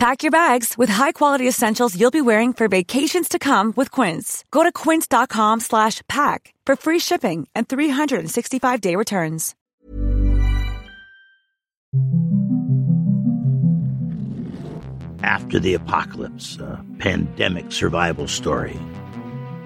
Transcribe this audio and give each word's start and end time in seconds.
Pack 0.00 0.22
your 0.22 0.30
bags 0.30 0.78
with 0.78 0.88
high-quality 0.88 1.46
essentials 1.46 1.94
you'll 1.94 2.10
be 2.10 2.22
wearing 2.22 2.54
for 2.54 2.68
vacations 2.68 3.28
to 3.28 3.38
come 3.38 3.74
with 3.76 3.90
Quince. 3.90 4.46
Go 4.50 4.62
to 4.62 4.72
quince.com 4.72 5.60
slash 5.60 6.00
pack 6.08 6.54
for 6.64 6.74
free 6.74 6.98
shipping 6.98 7.46
and 7.54 7.68
365-day 7.68 8.96
returns. 8.96 9.54
After 15.22 15.58
the 15.58 15.74
Apocalypse, 15.74 16.56
a 16.56 16.82
pandemic 16.98 17.70
survival 17.70 18.26
story. 18.26 18.80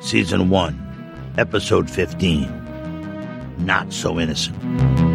Season 0.00 0.50
1, 0.50 1.34
Episode 1.38 1.88
15, 1.88 3.54
Not 3.58 3.92
So 3.92 4.18
Innocent. 4.18 5.13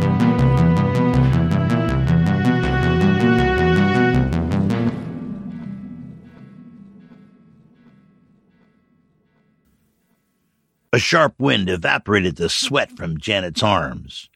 A 10.91 10.97
sharp 10.97 11.35
wind 11.37 11.69
evaporated 11.69 12.37
the 12.37 12.49
sweat 12.49 12.91
from 12.91 13.19
Janet's 13.19 13.61
arms. 13.61 14.27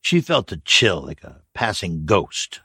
She 0.00 0.20
felt 0.20 0.52
a 0.52 0.58
chill 0.58 1.02
like 1.02 1.24
a 1.24 1.42
passing 1.52 2.06
ghost. 2.06 2.60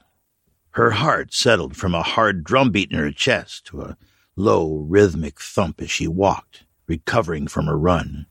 Her 0.71 0.91
heart 0.91 1.33
settled 1.33 1.75
from 1.75 1.95
a 1.95 2.03
hard 2.03 2.43
drumbeat 2.43 2.91
in 2.91 2.99
her 2.99 3.11
chest 3.11 3.65
to 3.65 3.81
a 3.81 3.97
low, 4.35 4.85
rhythmic 4.87 5.41
thump 5.41 5.81
as 5.81 5.89
she 5.89 6.07
walked, 6.07 6.65
recovering 6.85 7.47
from 7.47 7.65
her 7.65 7.79
run. 7.79 8.27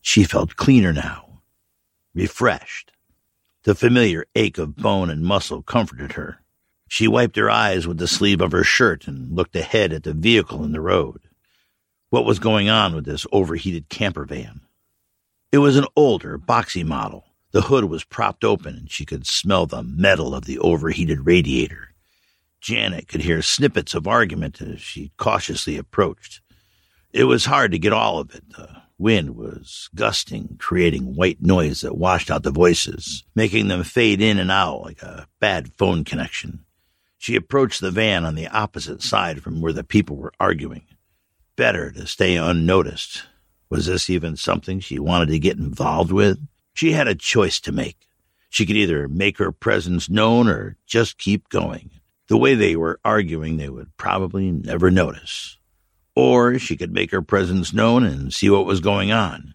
She 0.00 0.22
felt 0.22 0.54
cleaner 0.54 0.92
now, 0.92 1.42
refreshed. 2.14 2.92
The 3.64 3.74
familiar 3.74 4.26
ache 4.36 4.58
of 4.58 4.76
bone 4.76 5.10
and 5.10 5.24
muscle 5.24 5.62
comforted 5.62 6.12
her. 6.12 6.44
She 6.86 7.08
wiped 7.08 7.34
her 7.34 7.50
eyes 7.50 7.88
with 7.88 7.98
the 7.98 8.06
sleeve 8.06 8.40
of 8.40 8.52
her 8.52 8.62
shirt 8.62 9.08
and 9.08 9.34
looked 9.34 9.56
ahead 9.56 9.92
at 9.92 10.04
the 10.04 10.14
vehicle 10.14 10.62
in 10.62 10.70
the 10.70 10.80
road 10.80 11.25
what 12.10 12.24
was 12.24 12.38
going 12.38 12.68
on 12.68 12.94
with 12.94 13.04
this 13.04 13.26
overheated 13.32 13.88
camper 13.88 14.24
van. 14.24 14.60
It 15.52 15.58
was 15.58 15.76
an 15.76 15.86
older, 15.96 16.38
boxy 16.38 16.84
model. 16.84 17.24
The 17.52 17.62
hood 17.62 17.84
was 17.84 18.04
propped 18.04 18.44
open 18.44 18.76
and 18.76 18.90
she 18.90 19.04
could 19.04 19.26
smell 19.26 19.66
the 19.66 19.82
metal 19.82 20.34
of 20.34 20.44
the 20.44 20.58
overheated 20.58 21.26
radiator. 21.26 21.94
Janet 22.60 23.08
could 23.08 23.22
hear 23.22 23.42
snippets 23.42 23.94
of 23.94 24.06
argument 24.06 24.60
as 24.60 24.80
she 24.80 25.12
cautiously 25.16 25.76
approached. 25.76 26.40
It 27.12 27.24
was 27.24 27.46
hard 27.46 27.72
to 27.72 27.78
get 27.78 27.92
all 27.92 28.18
of 28.18 28.34
it. 28.34 28.44
The 28.50 28.82
wind 28.98 29.36
was 29.36 29.88
gusting, 29.94 30.56
creating 30.58 31.14
white 31.14 31.40
noise 31.40 31.82
that 31.82 31.96
washed 31.96 32.30
out 32.30 32.42
the 32.42 32.50
voices, 32.50 33.24
making 33.34 33.68
them 33.68 33.84
fade 33.84 34.20
in 34.20 34.38
and 34.38 34.50
out 34.50 34.82
like 34.82 35.02
a 35.02 35.26
bad 35.40 35.72
phone 35.78 36.04
connection. 36.04 36.64
She 37.18 37.36
approached 37.36 37.80
the 37.80 37.90
van 37.90 38.24
on 38.24 38.34
the 38.34 38.48
opposite 38.48 39.02
side 39.02 39.42
from 39.42 39.60
where 39.60 39.72
the 39.72 39.84
people 39.84 40.16
were 40.16 40.32
arguing 40.38 40.82
better 41.56 41.90
to 41.92 42.06
stay 42.06 42.36
unnoticed. 42.36 43.24
Was 43.68 43.86
this 43.86 44.08
even 44.08 44.36
something 44.36 44.78
she 44.78 44.98
wanted 44.98 45.28
to 45.30 45.38
get 45.38 45.58
involved 45.58 46.12
with? 46.12 46.38
She 46.74 46.92
had 46.92 47.08
a 47.08 47.14
choice 47.14 47.58
to 47.60 47.72
make. 47.72 48.06
She 48.50 48.64
could 48.64 48.76
either 48.76 49.08
make 49.08 49.38
her 49.38 49.50
presence 49.50 50.08
known 50.08 50.48
or 50.48 50.76
just 50.86 51.18
keep 51.18 51.48
going. 51.48 51.90
The 52.28 52.36
way 52.36 52.54
they 52.54 52.76
were 52.76 53.00
arguing, 53.04 53.56
they 53.56 53.68
would 53.68 53.96
probably 53.96 54.50
never 54.50 54.90
notice. 54.90 55.58
Or 56.14 56.58
she 56.58 56.76
could 56.76 56.92
make 56.92 57.10
her 57.10 57.22
presence 57.22 57.72
known 57.72 58.04
and 58.04 58.32
see 58.32 58.48
what 58.50 58.66
was 58.66 58.80
going 58.80 59.12
on. 59.12 59.54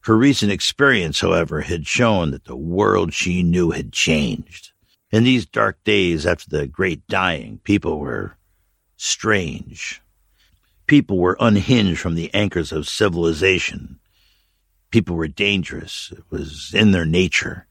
Her 0.00 0.16
recent 0.16 0.52
experience, 0.52 1.20
however, 1.20 1.62
had 1.62 1.86
shown 1.86 2.30
that 2.30 2.44
the 2.44 2.56
world 2.56 3.12
she 3.12 3.42
knew 3.42 3.70
had 3.72 3.92
changed. 3.92 4.72
In 5.10 5.24
these 5.24 5.46
dark 5.46 5.82
days 5.82 6.26
after 6.26 6.48
the 6.48 6.66
great 6.66 7.06
dying, 7.08 7.58
people 7.64 7.98
were 7.98 8.36
strange, 8.96 10.00
People 10.86 11.18
were 11.18 11.36
unhinged 11.40 12.00
from 12.00 12.14
the 12.14 12.32
anchors 12.32 12.70
of 12.72 12.88
civilization. 12.88 13.98
People 14.90 15.16
were 15.16 15.28
dangerous. 15.28 16.12
It 16.16 16.24
was 16.30 16.72
in 16.74 16.92
their 16.92 17.04
nature. 17.04 17.66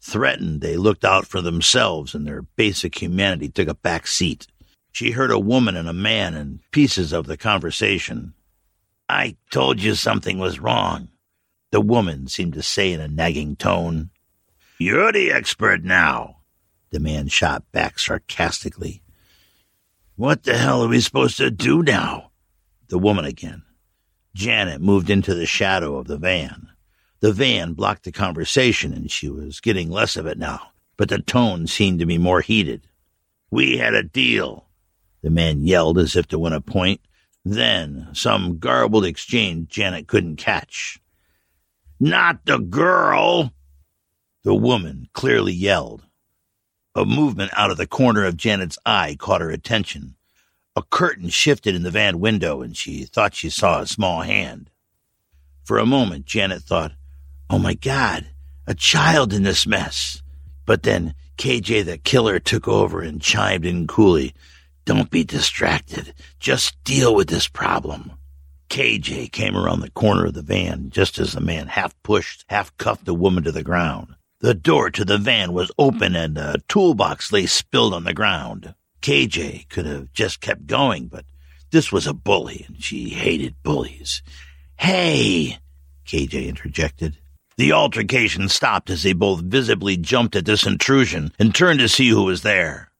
Threatened, 0.00 0.60
they 0.60 0.76
looked 0.76 1.04
out 1.04 1.26
for 1.26 1.40
themselves 1.40 2.14
and 2.14 2.26
their 2.26 2.42
basic 2.42 3.00
humanity 3.00 3.48
took 3.48 3.68
a 3.68 3.74
back 3.74 4.06
seat. 4.06 4.46
She 4.92 5.12
heard 5.12 5.30
a 5.30 5.38
woman 5.38 5.76
and 5.76 5.88
a 5.88 5.92
man 5.92 6.34
and 6.34 6.60
pieces 6.70 7.12
of 7.12 7.26
the 7.26 7.36
conversation. 7.36 8.34
I 9.08 9.36
told 9.50 9.80
you 9.80 9.94
something 9.94 10.38
was 10.38 10.60
wrong, 10.60 11.08
the 11.70 11.80
woman 11.80 12.28
seemed 12.28 12.54
to 12.54 12.62
say 12.62 12.92
in 12.92 13.00
a 13.00 13.08
nagging 13.08 13.56
tone. 13.56 14.10
You're 14.78 15.12
the 15.12 15.30
expert 15.30 15.84
now, 15.84 16.38
the 16.90 17.00
man 17.00 17.28
shot 17.28 17.70
back 17.72 17.98
sarcastically. 17.98 19.02
What 20.16 20.42
the 20.42 20.56
hell 20.56 20.84
are 20.84 20.88
we 20.88 21.00
supposed 21.00 21.38
to 21.38 21.50
do 21.50 21.82
now? 21.82 22.31
The 22.92 22.98
woman 22.98 23.24
again. 23.24 23.62
Janet 24.34 24.82
moved 24.82 25.08
into 25.08 25.34
the 25.34 25.46
shadow 25.46 25.96
of 25.96 26.08
the 26.08 26.18
van. 26.18 26.68
The 27.20 27.32
van 27.32 27.72
blocked 27.72 28.04
the 28.04 28.12
conversation, 28.12 28.92
and 28.92 29.10
she 29.10 29.30
was 29.30 29.60
getting 29.60 29.90
less 29.90 30.14
of 30.14 30.26
it 30.26 30.36
now, 30.36 30.72
but 30.98 31.08
the 31.08 31.22
tone 31.22 31.66
seemed 31.66 32.00
to 32.00 32.06
be 32.06 32.18
more 32.18 32.42
heated. 32.42 32.86
We 33.50 33.78
had 33.78 33.94
a 33.94 34.02
deal, 34.02 34.68
the 35.22 35.30
man 35.30 35.64
yelled 35.64 35.98
as 35.98 36.16
if 36.16 36.28
to 36.28 36.38
win 36.38 36.52
a 36.52 36.60
point. 36.60 37.00
Then, 37.46 38.08
some 38.12 38.58
garbled 38.58 39.06
exchange 39.06 39.70
Janet 39.70 40.06
couldn't 40.06 40.36
catch. 40.36 41.00
Not 41.98 42.44
the 42.44 42.58
girl! 42.58 43.54
The 44.42 44.54
woman 44.54 45.08
clearly 45.14 45.54
yelled. 45.54 46.04
A 46.94 47.06
movement 47.06 47.52
out 47.56 47.70
of 47.70 47.78
the 47.78 47.86
corner 47.86 48.26
of 48.26 48.36
Janet's 48.36 48.78
eye 48.84 49.16
caught 49.18 49.40
her 49.40 49.50
attention. 49.50 50.16
A 50.74 50.82
curtain 50.82 51.28
shifted 51.28 51.74
in 51.74 51.82
the 51.82 51.90
van 51.90 52.18
window, 52.18 52.62
and 52.62 52.74
she 52.74 53.04
thought 53.04 53.34
she 53.34 53.50
saw 53.50 53.80
a 53.80 53.86
small 53.86 54.22
hand. 54.22 54.70
For 55.64 55.78
a 55.78 55.86
moment, 55.86 56.24
Janet 56.24 56.62
thought, 56.62 56.92
Oh 57.50 57.58
my 57.58 57.74
God, 57.74 58.26
a 58.66 58.74
child 58.74 59.34
in 59.34 59.42
this 59.42 59.66
mess. 59.66 60.22
But 60.64 60.82
then 60.82 61.14
KJ 61.36 61.84
the 61.84 61.98
killer 61.98 62.38
took 62.38 62.66
over 62.66 63.02
and 63.02 63.20
chimed 63.20 63.66
in 63.66 63.86
coolly, 63.86 64.34
Don't 64.86 65.10
be 65.10 65.24
distracted. 65.24 66.14
Just 66.40 66.82
deal 66.84 67.14
with 67.14 67.28
this 67.28 67.48
problem. 67.48 68.12
KJ 68.70 69.30
came 69.30 69.54
around 69.54 69.80
the 69.80 69.90
corner 69.90 70.24
of 70.24 70.34
the 70.34 70.40
van 70.40 70.88
just 70.88 71.18
as 71.18 71.32
the 71.32 71.40
man 71.42 71.66
half 71.66 71.94
pushed, 72.02 72.46
half 72.48 72.74
cuffed 72.78 73.04
the 73.04 73.12
woman 73.12 73.44
to 73.44 73.52
the 73.52 73.62
ground. 73.62 74.14
The 74.40 74.54
door 74.54 74.90
to 74.90 75.04
the 75.04 75.18
van 75.18 75.52
was 75.52 75.70
open 75.78 76.16
and 76.16 76.38
a 76.38 76.56
toolbox 76.68 77.30
lay 77.30 77.44
spilled 77.44 77.92
on 77.92 78.04
the 78.04 78.14
ground. 78.14 78.74
KJ 79.02 79.68
could 79.68 79.86
have 79.86 80.12
just 80.12 80.40
kept 80.40 80.66
going, 80.66 81.08
but 81.08 81.24
this 81.70 81.92
was 81.92 82.06
a 82.06 82.14
bully, 82.14 82.64
and 82.68 82.82
she 82.82 83.10
hated 83.10 83.56
bullies. 83.62 84.22
Hey, 84.76 85.58
KJ 86.06 86.48
interjected. 86.48 87.18
The 87.56 87.72
altercation 87.72 88.48
stopped 88.48 88.88
as 88.90 89.02
they 89.02 89.12
both 89.12 89.40
visibly 89.40 89.96
jumped 89.96 90.36
at 90.36 90.46
this 90.46 90.66
intrusion 90.66 91.32
and 91.38 91.54
turned 91.54 91.80
to 91.80 91.88
see 91.88 92.08
who 92.08 92.24
was 92.24 92.42
there. 92.42 92.90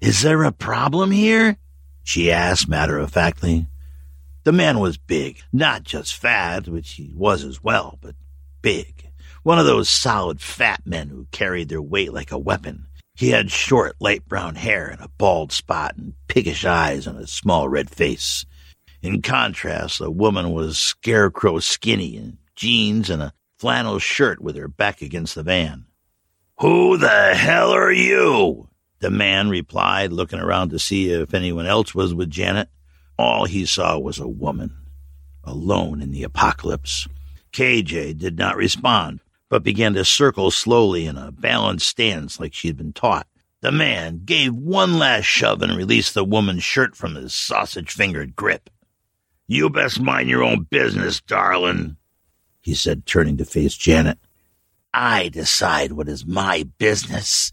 Is 0.00 0.22
there 0.22 0.44
a 0.44 0.52
problem 0.52 1.10
here? 1.10 1.58
she 2.02 2.32
asked 2.32 2.68
matter 2.68 2.98
of 2.98 3.12
factly. 3.12 3.66
The 4.44 4.52
man 4.52 4.78
was 4.80 4.96
big, 4.96 5.42
not 5.52 5.82
just 5.84 6.16
fat, 6.16 6.66
which 6.66 6.92
he 6.92 7.12
was 7.14 7.44
as 7.44 7.62
well, 7.62 7.98
but 8.00 8.14
big. 8.62 9.10
One 9.42 9.58
of 9.58 9.66
those 9.66 9.88
solid 9.88 10.40
fat 10.40 10.80
men 10.86 11.08
who 11.08 11.26
carried 11.30 11.68
their 11.68 11.82
weight 11.82 12.12
like 12.12 12.32
a 12.32 12.38
weapon. 12.38 12.86
He 13.20 13.28
had 13.28 13.50
short, 13.50 13.96
light 14.00 14.26
brown 14.26 14.54
hair 14.54 14.88
and 14.88 15.02
a 15.02 15.10
bald 15.18 15.52
spot 15.52 15.94
and 15.98 16.14
piggish 16.26 16.64
eyes 16.64 17.06
and 17.06 17.18
a 17.18 17.26
small 17.26 17.68
red 17.68 17.90
face. 17.90 18.46
In 19.02 19.20
contrast, 19.20 19.98
the 19.98 20.10
woman 20.10 20.52
was 20.52 20.78
scarecrow 20.78 21.58
skinny 21.58 22.16
in 22.16 22.38
jeans 22.56 23.10
and 23.10 23.20
a 23.20 23.34
flannel 23.58 23.98
shirt 23.98 24.40
with 24.40 24.56
her 24.56 24.68
back 24.68 25.02
against 25.02 25.34
the 25.34 25.42
van. 25.42 25.84
Who 26.60 26.96
the 26.96 27.34
hell 27.34 27.72
are 27.72 27.92
you? 27.92 28.70
The 29.00 29.10
man 29.10 29.50
replied, 29.50 30.12
looking 30.12 30.40
around 30.40 30.70
to 30.70 30.78
see 30.78 31.10
if 31.10 31.34
anyone 31.34 31.66
else 31.66 31.94
was 31.94 32.14
with 32.14 32.30
Janet. 32.30 32.70
All 33.18 33.44
he 33.44 33.66
saw 33.66 33.98
was 33.98 34.18
a 34.18 34.26
woman, 34.26 34.74
alone 35.44 36.00
in 36.00 36.10
the 36.10 36.22
apocalypse. 36.22 37.06
KJ 37.52 38.16
did 38.16 38.38
not 38.38 38.56
respond, 38.56 39.20
but 39.50 39.62
began 39.62 39.92
to 39.92 40.04
circle 40.04 40.50
slowly 40.50 41.04
in 41.04 41.18
a 41.18 41.30
balanced 41.30 41.86
stance 41.86 42.40
like 42.40 42.54
she 42.54 42.68
had 42.68 42.76
been 42.78 42.94
taught. 42.94 43.26
The 43.60 43.72
man 43.72 44.22
gave 44.24 44.54
one 44.54 44.98
last 44.98 45.26
shove 45.26 45.60
and 45.60 45.76
released 45.76 46.14
the 46.14 46.24
woman's 46.24 46.62
shirt 46.62 46.96
from 46.96 47.16
his 47.16 47.34
sausage 47.34 47.90
fingered 47.90 48.34
grip. 48.34 48.70
You 49.46 49.68
best 49.68 50.00
mind 50.00 50.30
your 50.30 50.42
own 50.42 50.62
business, 50.62 51.20
darling, 51.20 51.96
he 52.62 52.74
said, 52.74 53.04
turning 53.04 53.36
to 53.38 53.44
face 53.44 53.76
Janet. 53.76 54.18
I 54.94 55.28
decide 55.28 55.92
what 55.92 56.08
is 56.08 56.24
my 56.24 56.68
business, 56.78 57.52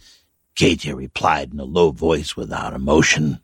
KJ 0.55 0.95
replied 0.95 1.53
in 1.53 1.59
a 1.59 1.65
low 1.65 1.91
voice 1.91 2.35
without 2.35 2.73
emotion. 2.73 3.39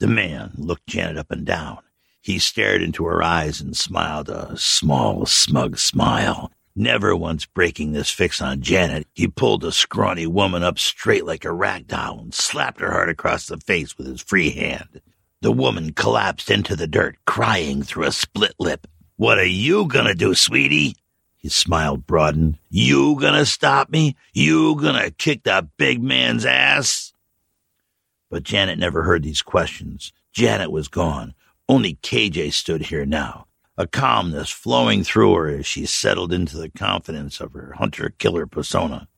The 0.00 0.06
man 0.06 0.52
looked 0.56 0.86
Janet 0.86 1.18
up 1.18 1.30
and 1.30 1.46
down. 1.46 1.78
He 2.20 2.38
stared 2.38 2.82
into 2.82 3.04
her 3.04 3.22
eyes 3.22 3.60
and 3.60 3.76
smiled 3.76 4.28
a 4.28 4.56
small, 4.56 5.26
smug 5.26 5.78
smile. 5.78 6.52
Never 6.74 7.14
once 7.14 7.44
breaking 7.44 7.92
this 7.92 8.10
fix 8.10 8.40
on 8.40 8.62
Janet, 8.62 9.06
he 9.12 9.28
pulled 9.28 9.60
the 9.60 9.72
scrawny 9.72 10.26
woman 10.26 10.62
up 10.62 10.78
straight 10.78 11.26
like 11.26 11.44
a 11.44 11.52
rag 11.52 11.86
doll 11.86 12.18
and 12.18 12.32
slapped 12.32 12.80
her 12.80 12.90
hard 12.90 13.10
across 13.10 13.46
the 13.46 13.58
face 13.58 13.98
with 13.98 14.06
his 14.06 14.22
free 14.22 14.50
hand. 14.50 15.02
The 15.42 15.52
woman 15.52 15.92
collapsed 15.92 16.50
into 16.50 16.74
the 16.74 16.86
dirt, 16.86 17.18
crying 17.26 17.82
through 17.82 18.06
a 18.06 18.12
split 18.12 18.54
lip. 18.58 18.86
What 19.16 19.38
are 19.38 19.44
you 19.44 19.86
gonna 19.86 20.14
do, 20.14 20.34
sweetie? 20.34 20.96
His 21.36 21.54
smile 21.54 21.98
broadened. 21.98 22.58
You 22.70 23.20
gonna 23.20 23.44
stop 23.44 23.90
me? 23.90 24.16
You 24.32 24.76
gonna 24.80 25.10
kick 25.10 25.42
the 25.42 25.68
big 25.76 26.02
man's 26.02 26.46
ass? 26.46 27.12
But 28.30 28.44
Janet 28.44 28.78
never 28.78 29.02
heard 29.02 29.24
these 29.24 29.42
questions. 29.42 30.12
Janet 30.32 30.70
was 30.70 30.88
gone. 30.88 31.34
Only 31.68 31.96
KJ 31.96 32.52
stood 32.54 32.82
here 32.82 33.04
now, 33.04 33.46
a 33.76 33.86
calmness 33.86 34.50
flowing 34.50 35.02
through 35.02 35.34
her 35.34 35.48
as 35.48 35.66
she 35.66 35.86
settled 35.86 36.32
into 36.32 36.56
the 36.56 36.70
confidence 36.70 37.40
of 37.40 37.52
her 37.52 37.74
hunter 37.78 38.12
killer 38.18 38.46
persona. 38.46 39.08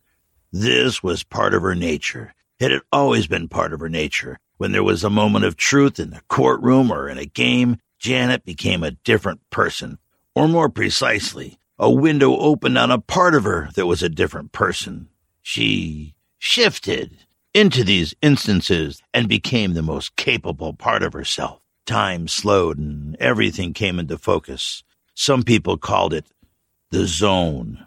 This 0.53 1.03
was 1.03 1.25
part 1.25 1.55
of 1.55 1.63
her 1.63 1.75
nature. 1.75 2.35
It 2.61 2.71
had 2.71 2.83
always 2.93 3.27
been 3.27 3.49
part 3.49 3.73
of 3.73 3.81
her 3.81 3.89
nature. 3.89 4.39
When 4.57 4.71
there 4.71 4.85
was 4.85 5.03
a 5.03 5.11
moment 5.11 5.45
of 5.45 5.57
truth 5.57 5.99
in 5.99 6.11
the 6.11 6.23
courtroom 6.29 6.93
or 6.93 7.09
in 7.09 7.19
a 7.19 7.27
game, 7.27 7.79
Janet 7.99 8.45
became 8.45 8.85
a 8.85 8.93
different 8.93 9.41
person. 9.51 9.99
Or 10.35 10.47
more 10.47 10.69
precisely, 10.69 11.59
a 11.79 11.91
window 11.91 12.37
opened 12.37 12.79
on 12.79 12.93
a 12.93 13.01
part 13.01 13.35
of 13.35 13.45
her 13.45 13.71
that 13.75 13.87
was 13.87 14.03
a 14.03 14.09
different 14.09 14.53
person. 14.53 15.09
She 15.43 16.15
shifted 16.39 17.19
into 17.53 17.83
these 17.83 18.15
instances 18.23 19.03
and 19.13 19.29
became 19.29 19.75
the 19.75 19.83
most 19.83 20.15
capable 20.15 20.73
part 20.73 21.03
of 21.03 21.13
herself. 21.13 21.64
Time 21.87 22.29
slowed 22.29 22.79
and 22.79 23.17
everything 23.21 23.75
came 23.75 23.99
into 23.99 24.17
focus. 24.17 24.83
Some 25.15 25.43
people 25.43 25.77
called 25.77 26.15
it 26.15 26.27
the 26.91 27.07
zone. 27.07 27.87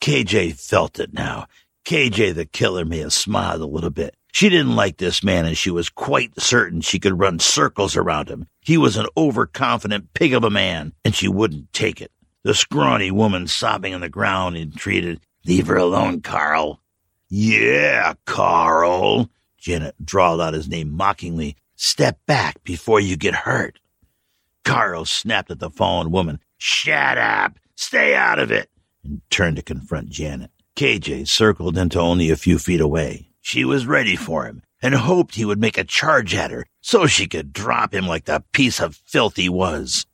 KJ 0.00 0.58
felt 0.60 0.98
it 0.98 1.12
now. 1.12 1.46
KJ 1.84 2.34
the 2.34 2.44
killer 2.44 2.84
may 2.84 2.98
have 2.98 3.12
smiled 3.12 3.60
a 3.60 3.66
little 3.66 3.90
bit. 3.90 4.14
She 4.32 4.48
didn't 4.48 4.76
like 4.76 4.98
this 4.98 5.24
man 5.24 5.46
and 5.46 5.56
she 5.56 5.70
was 5.70 5.88
quite 5.88 6.38
certain 6.40 6.80
she 6.80 6.98
could 6.98 7.18
run 7.18 7.38
circles 7.38 7.96
around 7.96 8.28
him. 8.28 8.46
He 8.60 8.76
was 8.76 8.96
an 8.96 9.06
overconfident 9.16 10.14
pig 10.14 10.34
of 10.34 10.44
a 10.44 10.50
man 10.50 10.92
and 11.04 11.14
she 11.14 11.28
wouldn't 11.28 11.72
take 11.72 12.00
it. 12.00 12.12
The 12.42 12.54
scrawny 12.54 13.10
woman 13.10 13.46
sobbing 13.46 13.94
on 13.94 14.00
the 14.00 14.08
ground 14.08 14.56
entreated, 14.56 15.20
Leave 15.46 15.66
her 15.66 15.76
alone, 15.76 16.20
Carl. 16.20 16.80
Yeah, 17.28 18.14
Carl. 18.26 19.30
Janet 19.58 19.94
drawled 20.04 20.40
out 20.40 20.54
his 20.54 20.68
name 20.68 20.90
mockingly. 20.90 21.56
Step 21.82 22.20
back 22.26 22.62
before 22.62 23.00
you 23.00 23.16
get 23.16 23.34
hurt. 23.34 23.78
Carl 24.66 25.06
snapped 25.06 25.50
at 25.50 25.60
the 25.60 25.70
fallen 25.70 26.10
woman. 26.10 26.38
Shut 26.58 27.16
up! 27.16 27.58
Stay 27.74 28.14
out 28.14 28.38
of 28.38 28.50
it! 28.50 28.68
and 29.02 29.22
turned 29.30 29.56
to 29.56 29.62
confront 29.62 30.10
Janet. 30.10 30.50
KJ 30.76 31.26
circled 31.26 31.78
into 31.78 31.98
only 31.98 32.28
a 32.28 32.36
few 32.36 32.58
feet 32.58 32.82
away. 32.82 33.30
She 33.40 33.64
was 33.64 33.86
ready 33.86 34.14
for 34.14 34.44
him 34.44 34.60
and 34.82 34.94
hoped 34.94 35.36
he 35.36 35.46
would 35.46 35.58
make 35.58 35.78
a 35.78 35.84
charge 35.84 36.34
at 36.34 36.50
her 36.50 36.66
so 36.82 37.06
she 37.06 37.26
could 37.26 37.50
drop 37.50 37.94
him 37.94 38.06
like 38.06 38.26
the 38.26 38.44
piece 38.52 38.78
of 38.78 39.00
filth 39.06 39.36
he 39.36 39.48
was. 39.48 40.04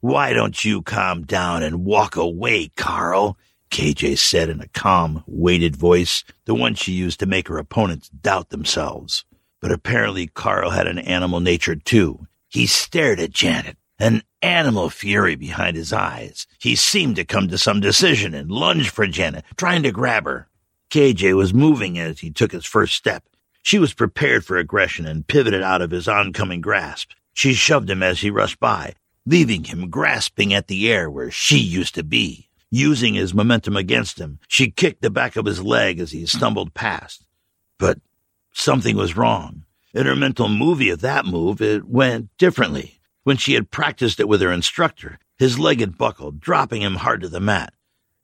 Why 0.00 0.32
don't 0.32 0.64
you 0.64 0.82
calm 0.82 1.22
down 1.22 1.62
and 1.62 1.84
walk 1.84 2.16
away, 2.16 2.72
Carl? 2.76 3.38
KJ 3.70 4.18
said 4.18 4.48
in 4.48 4.60
a 4.60 4.66
calm, 4.66 5.22
weighted 5.28 5.76
voice, 5.76 6.24
the 6.44 6.56
one 6.56 6.74
she 6.74 6.90
used 6.90 7.20
to 7.20 7.26
make 7.26 7.46
her 7.46 7.58
opponents 7.58 8.08
doubt 8.08 8.48
themselves. 8.48 9.24
But 9.64 9.72
apparently 9.72 10.26
Carl 10.26 10.72
had 10.72 10.86
an 10.86 10.98
animal 10.98 11.40
nature 11.40 11.74
too. 11.74 12.26
He 12.50 12.66
stared 12.66 13.18
at 13.18 13.30
Janet, 13.30 13.78
an 13.98 14.22
animal 14.42 14.90
fury 14.90 15.36
behind 15.36 15.74
his 15.74 15.90
eyes. 15.90 16.46
He 16.58 16.76
seemed 16.76 17.16
to 17.16 17.24
come 17.24 17.48
to 17.48 17.56
some 17.56 17.80
decision 17.80 18.34
and 18.34 18.50
lunged 18.50 18.90
for 18.90 19.06
Janet, 19.06 19.42
trying 19.56 19.82
to 19.84 19.90
grab 19.90 20.26
her. 20.26 20.48
KJ 20.90 21.34
was 21.34 21.54
moving 21.54 21.98
as 21.98 22.20
he 22.20 22.30
took 22.30 22.52
his 22.52 22.66
first 22.66 22.94
step. 22.94 23.24
She 23.62 23.78
was 23.78 23.94
prepared 23.94 24.44
for 24.44 24.58
aggression 24.58 25.06
and 25.06 25.26
pivoted 25.26 25.62
out 25.62 25.80
of 25.80 25.92
his 25.92 26.08
oncoming 26.08 26.60
grasp. 26.60 27.12
She 27.32 27.54
shoved 27.54 27.88
him 27.88 28.02
as 28.02 28.20
he 28.20 28.28
rushed 28.28 28.60
by, 28.60 28.92
leaving 29.24 29.64
him 29.64 29.88
grasping 29.88 30.52
at 30.52 30.68
the 30.68 30.92
air 30.92 31.08
where 31.08 31.30
she 31.30 31.56
used 31.56 31.94
to 31.94 32.04
be. 32.04 32.50
Using 32.70 33.14
his 33.14 33.32
momentum 33.32 33.78
against 33.78 34.18
him, 34.18 34.40
she 34.46 34.70
kicked 34.70 35.00
the 35.00 35.08
back 35.08 35.36
of 35.36 35.46
his 35.46 35.62
leg 35.62 36.00
as 36.00 36.10
he 36.10 36.26
stumbled 36.26 36.74
past. 36.74 37.24
But 37.78 37.98
something 38.54 38.96
was 38.96 39.16
wrong. 39.16 39.64
In 39.92 40.06
her 40.06 40.16
mental 40.16 40.48
movie 40.48 40.90
of 40.90 41.02
that 41.02 41.26
move, 41.26 41.60
it 41.60 41.84
went 41.84 42.36
differently. 42.38 43.00
When 43.22 43.36
she 43.36 43.54
had 43.54 43.70
practiced 43.70 44.20
it 44.20 44.28
with 44.28 44.40
her 44.40 44.52
instructor, 44.52 45.18
his 45.38 45.58
leg 45.58 45.80
had 45.80 45.98
buckled, 45.98 46.40
dropping 46.40 46.82
him 46.82 46.96
hard 46.96 47.20
to 47.20 47.28
the 47.28 47.40
mat. 47.40 47.72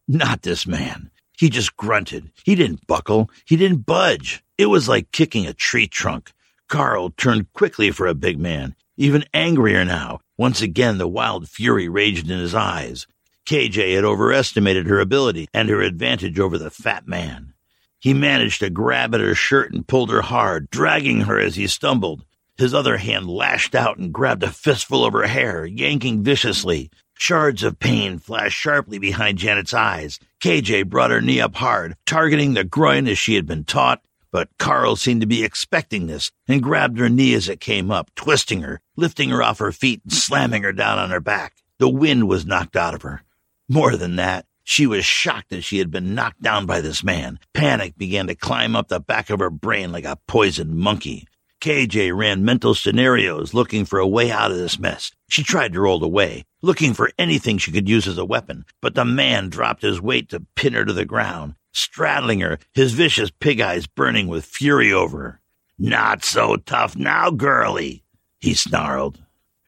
Not 0.09 0.43
this 0.43 0.67
man. 0.67 1.11
He 1.39 1.49
just 1.49 1.77
grunted. 1.77 2.31
He 2.45 2.55
didn't 2.55 2.87
buckle. 2.87 3.31
He 3.45 3.57
didn't 3.57 3.87
budge. 3.87 4.43
It 4.59 4.67
was 4.67 4.89
like 4.89 5.13
kicking 5.13 5.47
a 5.47 5.55
tree 5.55 5.87
trunk. 5.87 6.33
Carl 6.69 7.11
turned 7.11 7.53
quickly 7.53 7.91
for 7.91 8.07
a 8.07 8.15
big 8.15 8.39
man, 8.39 8.75
even 8.97 9.25
angrier 9.33 9.85
now, 9.85 10.21
once 10.37 10.63
again, 10.63 10.99
the 10.99 11.09
wild 11.09 11.49
fury 11.49 11.89
raged 11.89 12.31
in 12.31 12.39
his 12.39 12.55
eyes. 12.55 13.07
KJ 13.47 13.95
had 13.95 14.05
overestimated 14.05 14.87
her 14.87 15.01
ability 15.01 15.49
and 15.53 15.69
her 15.69 15.83
advantage 15.83 16.39
over 16.39 16.57
the 16.57 16.71
fat 16.71 17.09
man. 17.09 17.55
He 18.01 18.15
managed 18.15 18.61
to 18.61 18.71
grab 18.71 19.15
at 19.15 19.21
her 19.21 19.35
shirt 19.35 19.73
and 19.73 19.87
pulled 19.87 20.11
her 20.11 20.23
hard, 20.23 20.71
dragging 20.71 21.23
her 21.23 21.39
as 21.39 21.57
he 21.57 21.67
stumbled. 21.67 22.25
His 22.57 22.75
other 22.75 22.97
hand 22.97 23.29
lashed 23.29 23.75
out 23.75 23.99
and 23.99 24.13
grabbed 24.13 24.43
a 24.43 24.51
fistful 24.51 25.05
of 25.05 25.13
her 25.13 25.27
hair, 25.27 25.67
yanking 25.67 26.23
viciously. 26.23 26.91
Shards 27.15 27.63
of 27.63 27.79
pain 27.79 28.19
flashed 28.19 28.59
sharply 28.59 28.99
behind 28.99 29.37
Janet's 29.39 29.75
eyes. 29.75 30.19
KJ 30.41 30.89
brought 30.89 31.11
her 31.11 31.21
knee 31.21 31.41
up 31.41 31.57
hard, 31.57 31.97
targeting 32.07 32.55
the 32.55 32.65
groin 32.65 33.07
as 33.07 33.19
she 33.19 33.35
had 33.35 33.47
been 33.47 33.65
taught, 33.65 34.03
but 34.33 34.49
Carl 34.59 34.97
seemed 34.97 35.21
to 35.21 35.27
be 35.27 35.45
expecting 35.45 36.07
this 36.07 36.31
and 36.49 36.63
grabbed 36.63 36.99
her 36.99 37.11
knee 37.11 37.35
as 37.35 37.49
it 37.49 37.61
came 37.61 37.91
up, 37.91 38.11
twisting 38.15 38.63
her, 38.63 38.81
lifting 38.97 39.29
her 39.29 39.43
off 39.43 39.59
her 39.59 39.73
feet 39.73 40.01
and 40.05 40.13
slamming 40.13 40.63
her 40.63 40.73
down 40.73 40.99
on 40.99 41.11
her 41.11 41.21
back. 41.21 41.57
The 41.79 41.89
wind 41.89 42.29
was 42.29 42.47
knocked 42.47 42.77
out 42.77 42.95
of 42.95 43.03
her. 43.03 43.23
More 43.69 43.97
than 43.97 44.17
that, 44.17 44.47
she 44.71 44.87
was 44.87 45.05
shocked 45.05 45.51
that 45.51 45.63
she 45.63 45.79
had 45.79 45.91
been 45.91 46.15
knocked 46.15 46.41
down 46.41 46.65
by 46.65 46.81
this 46.81 47.03
man. 47.03 47.41
Panic 47.53 47.99
began 47.99 48.29
to 48.29 48.37
climb 48.37 48.77
up 48.77 48.87
the 48.87 49.01
back 49.01 49.29
of 49.29 49.41
her 49.41 49.51
brain 49.51 49.91
like 49.91 50.05
a 50.05 50.19
poisoned 50.29 50.77
monkey. 50.77 51.27
KJ 51.61 52.17
ran 52.17 52.45
mental 52.45 52.77
scenarios 52.77 53.53
looking 53.53 53.85
for 53.85 53.99
a 53.99 54.07
way 54.07 54.31
out 54.31 54.53
of 54.53 54.59
this 54.59 54.79
mess. 54.79 55.11
She 55.29 55.43
tried 55.43 55.73
to 55.73 55.81
roll 55.81 56.05
away, 56.05 56.45
looking 56.63 56.95
for 56.95 57.11
anything 57.19 57.59
she 57.59 57.73
could 57.73 57.89
use 57.89 58.07
as 58.07 58.17
a 58.17 58.25
weapon, 58.25 58.65
but 58.81 58.95
the 58.95 59.05
man 59.05 59.49
dropped 59.49 59.83
his 59.83 60.01
weight 60.01 60.29
to 60.29 60.47
pin 60.55 60.75
her 60.75 60.85
to 60.85 60.93
the 60.93 61.05
ground 61.05 61.57
straddling 61.73 62.39
her, 62.39 62.61
his 62.73 62.93
vicious 62.93 63.31
pig 63.41 63.61
eyes 63.61 63.89
burning 63.89 64.29
with 64.29 64.45
fury 64.45 64.93
over 64.93 65.19
her. 65.19 65.41
Not 65.79 66.25
so 66.25 66.57
tough 66.57 66.95
now, 66.95 67.31
girlie, 67.31 68.05
he 68.39 68.55
snarled. 68.55 69.21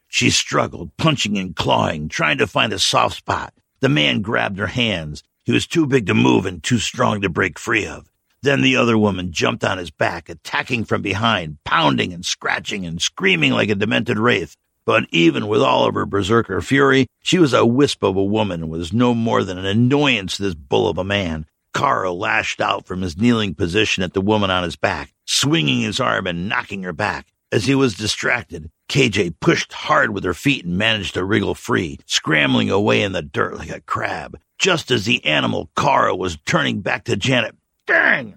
She 0.06 0.30
struggled, 0.30 0.96
punching 0.96 1.38
and 1.38 1.56
clawing, 1.56 2.08
trying 2.08 2.38
to 2.38 2.46
find 2.46 2.72
a 2.72 2.78
soft 2.78 3.16
spot. 3.16 3.52
The 3.82 3.88
man 3.88 4.22
grabbed 4.22 4.58
her 4.58 4.68
hands. 4.68 5.24
He 5.44 5.50
was 5.50 5.66
too 5.66 5.86
big 5.86 6.06
to 6.06 6.14
move 6.14 6.46
and 6.46 6.62
too 6.62 6.78
strong 6.78 7.20
to 7.20 7.28
break 7.28 7.58
free 7.58 7.84
of. 7.84 8.08
Then 8.40 8.62
the 8.62 8.76
other 8.76 8.96
woman 8.96 9.32
jumped 9.32 9.64
on 9.64 9.78
his 9.78 9.90
back, 9.90 10.28
attacking 10.28 10.84
from 10.84 11.02
behind, 11.02 11.58
pounding 11.64 12.12
and 12.12 12.24
scratching 12.24 12.86
and 12.86 13.02
screaming 13.02 13.50
like 13.50 13.70
a 13.70 13.74
demented 13.74 14.20
wraith. 14.20 14.56
But 14.84 15.06
even 15.10 15.48
with 15.48 15.62
all 15.62 15.84
of 15.84 15.94
her 15.94 16.06
berserker 16.06 16.62
fury, 16.62 17.08
she 17.24 17.40
was 17.40 17.52
a 17.52 17.66
wisp 17.66 18.04
of 18.04 18.14
a 18.14 18.22
woman 18.22 18.62
and 18.62 18.70
was 18.70 18.92
no 18.92 19.14
more 19.14 19.42
than 19.42 19.58
an 19.58 19.66
annoyance 19.66 20.36
to 20.36 20.44
this 20.44 20.54
bull 20.54 20.88
of 20.88 20.96
a 20.96 21.02
man. 21.02 21.46
Carl 21.74 22.16
lashed 22.16 22.60
out 22.60 22.86
from 22.86 23.02
his 23.02 23.16
kneeling 23.16 23.52
position 23.52 24.04
at 24.04 24.12
the 24.12 24.20
woman 24.20 24.50
on 24.50 24.62
his 24.62 24.76
back, 24.76 25.12
swinging 25.24 25.80
his 25.80 25.98
arm 25.98 26.28
and 26.28 26.48
knocking 26.48 26.84
her 26.84 26.92
back. 26.92 27.31
As 27.52 27.66
he 27.66 27.74
was 27.74 27.94
distracted, 27.94 28.70
KJ 28.88 29.34
pushed 29.38 29.74
hard 29.74 30.14
with 30.14 30.24
her 30.24 30.32
feet 30.32 30.64
and 30.64 30.78
managed 30.78 31.12
to 31.14 31.24
wriggle 31.24 31.54
free, 31.54 31.98
scrambling 32.06 32.70
away 32.70 33.02
in 33.02 33.12
the 33.12 33.20
dirt 33.20 33.58
like 33.58 33.68
a 33.68 33.82
crab. 33.82 34.40
Just 34.58 34.90
as 34.90 35.04
the 35.04 35.22
animal 35.26 35.70
Carl 35.76 36.18
was 36.18 36.38
turning 36.46 36.80
back 36.80 37.04
to 37.04 37.16
Janet, 37.16 37.54
bang! 37.86 38.36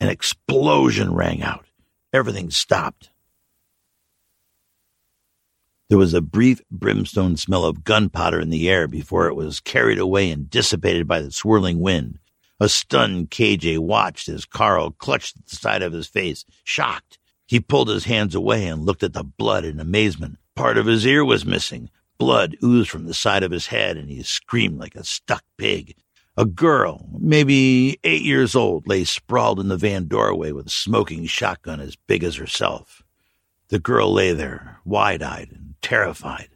An 0.00 0.08
explosion 0.08 1.14
rang 1.14 1.40
out. 1.40 1.66
Everything 2.12 2.50
stopped. 2.50 3.10
There 5.88 5.98
was 5.98 6.12
a 6.12 6.20
brief 6.20 6.60
brimstone 6.68 7.36
smell 7.36 7.64
of 7.64 7.84
gunpowder 7.84 8.40
in 8.40 8.50
the 8.50 8.68
air 8.68 8.88
before 8.88 9.28
it 9.28 9.36
was 9.36 9.60
carried 9.60 9.98
away 9.98 10.30
and 10.32 10.50
dissipated 10.50 11.06
by 11.06 11.20
the 11.20 11.30
swirling 11.30 11.78
wind. 11.78 12.18
A 12.58 12.68
stunned 12.68 13.30
KJ 13.30 13.78
watched 13.78 14.28
as 14.28 14.46
Carl 14.46 14.90
clutched 14.90 15.36
at 15.36 15.46
the 15.46 15.56
side 15.56 15.82
of 15.82 15.92
his 15.92 16.08
face, 16.08 16.44
shocked. 16.64 17.18
He 17.52 17.60
pulled 17.60 17.90
his 17.90 18.04
hands 18.04 18.34
away 18.34 18.66
and 18.66 18.86
looked 18.86 19.02
at 19.02 19.12
the 19.12 19.22
blood 19.22 19.66
in 19.66 19.78
amazement. 19.78 20.38
Part 20.56 20.78
of 20.78 20.86
his 20.86 21.04
ear 21.04 21.22
was 21.22 21.44
missing. 21.44 21.90
Blood 22.16 22.56
oozed 22.64 22.88
from 22.88 23.04
the 23.04 23.12
side 23.12 23.42
of 23.42 23.50
his 23.50 23.66
head, 23.66 23.98
and 23.98 24.08
he 24.08 24.22
screamed 24.22 24.78
like 24.78 24.94
a 24.94 25.04
stuck 25.04 25.44
pig. 25.58 25.94
A 26.38 26.46
girl, 26.46 27.10
maybe 27.12 27.98
eight 28.04 28.22
years 28.22 28.54
old, 28.54 28.88
lay 28.88 29.04
sprawled 29.04 29.60
in 29.60 29.68
the 29.68 29.76
van 29.76 30.08
doorway 30.08 30.50
with 30.52 30.68
a 30.68 30.70
smoking 30.70 31.26
shotgun 31.26 31.78
as 31.78 31.94
big 31.94 32.24
as 32.24 32.36
herself. 32.36 33.02
The 33.68 33.78
girl 33.78 34.10
lay 34.10 34.32
there, 34.32 34.78
wide 34.86 35.22
eyed 35.22 35.50
and 35.52 35.74
terrified. 35.82 36.48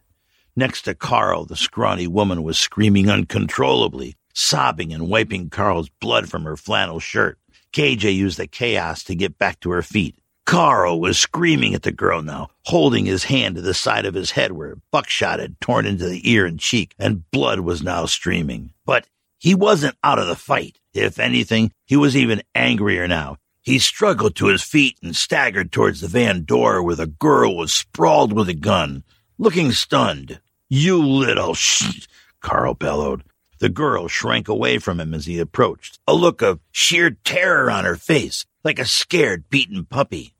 Next 0.56 0.80
to 0.86 0.94
Carl, 0.94 1.44
the 1.44 1.56
scrawny 1.56 2.06
woman 2.06 2.42
was 2.42 2.58
screaming 2.58 3.10
uncontrollably, 3.10 4.16
sobbing 4.32 4.94
and 4.94 5.10
wiping 5.10 5.50
Carl's 5.50 5.90
blood 6.00 6.30
from 6.30 6.44
her 6.44 6.56
flannel 6.56 7.00
shirt. 7.00 7.38
KJ 7.74 8.14
used 8.14 8.38
the 8.38 8.46
chaos 8.46 9.04
to 9.04 9.14
get 9.14 9.36
back 9.36 9.60
to 9.60 9.68
her 9.72 9.82
feet. 9.82 10.16
Carl 10.46 11.00
was 11.00 11.18
screaming 11.18 11.74
at 11.74 11.82
the 11.82 11.90
girl 11.90 12.22
now, 12.22 12.50
holding 12.66 13.04
his 13.04 13.24
hand 13.24 13.56
to 13.56 13.60
the 13.60 13.74
side 13.74 14.06
of 14.06 14.14
his 14.14 14.30
head 14.30 14.52
where 14.52 14.78
buckshot 14.92 15.40
had 15.40 15.60
torn 15.60 15.84
into 15.84 16.08
the 16.08 16.30
ear 16.30 16.46
and 16.46 16.60
cheek, 16.60 16.94
and 17.00 17.28
blood 17.32 17.60
was 17.60 17.82
now 17.82 18.06
streaming. 18.06 18.70
But 18.84 19.08
he 19.38 19.56
wasn't 19.56 19.98
out 20.04 20.20
of 20.20 20.28
the 20.28 20.36
fight. 20.36 20.78
If 20.94 21.18
anything, 21.18 21.72
he 21.84 21.96
was 21.96 22.16
even 22.16 22.44
angrier 22.54 23.08
now. 23.08 23.38
He 23.60 23.80
struggled 23.80 24.36
to 24.36 24.46
his 24.46 24.62
feet 24.62 24.96
and 25.02 25.16
staggered 25.16 25.72
towards 25.72 26.00
the 26.00 26.06
van 26.06 26.44
door 26.44 26.80
where 26.80 26.94
the 26.94 27.08
girl 27.08 27.56
was 27.56 27.72
sprawled 27.72 28.32
with 28.32 28.48
a 28.48 28.54
gun, 28.54 29.02
looking 29.38 29.72
stunned. 29.72 30.40
You 30.68 31.04
little 31.04 31.54
sh! 31.54 32.06
Carl 32.40 32.74
bellowed. 32.74 33.24
The 33.58 33.68
girl 33.68 34.06
shrank 34.06 34.46
away 34.46 34.78
from 34.78 35.00
him 35.00 35.12
as 35.12 35.26
he 35.26 35.40
approached, 35.40 35.98
a 36.06 36.14
look 36.14 36.40
of 36.40 36.60
sheer 36.70 37.10
terror 37.24 37.68
on 37.68 37.84
her 37.84 37.96
face, 37.96 38.46
like 38.62 38.78
a 38.78 38.84
scared, 38.84 39.50
beaten 39.50 39.84
puppy. 39.84 40.34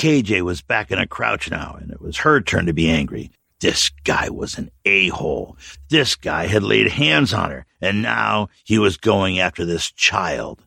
KJ 0.00 0.40
was 0.40 0.62
back 0.62 0.90
in 0.90 0.98
a 0.98 1.06
crouch 1.06 1.50
now, 1.50 1.76
and 1.78 1.90
it 1.90 2.00
was 2.00 2.16
her 2.16 2.40
turn 2.40 2.64
to 2.64 2.72
be 2.72 2.88
angry. 2.88 3.30
This 3.60 3.90
guy 4.04 4.30
was 4.30 4.56
an 4.56 4.70
a-hole. 4.86 5.58
This 5.90 6.14
guy 6.14 6.46
had 6.46 6.62
laid 6.62 6.88
hands 6.88 7.34
on 7.34 7.50
her, 7.50 7.66
and 7.82 8.00
now 8.00 8.48
he 8.64 8.78
was 8.78 8.96
going 8.96 9.38
after 9.38 9.66
this 9.66 9.92
child. 9.92 10.64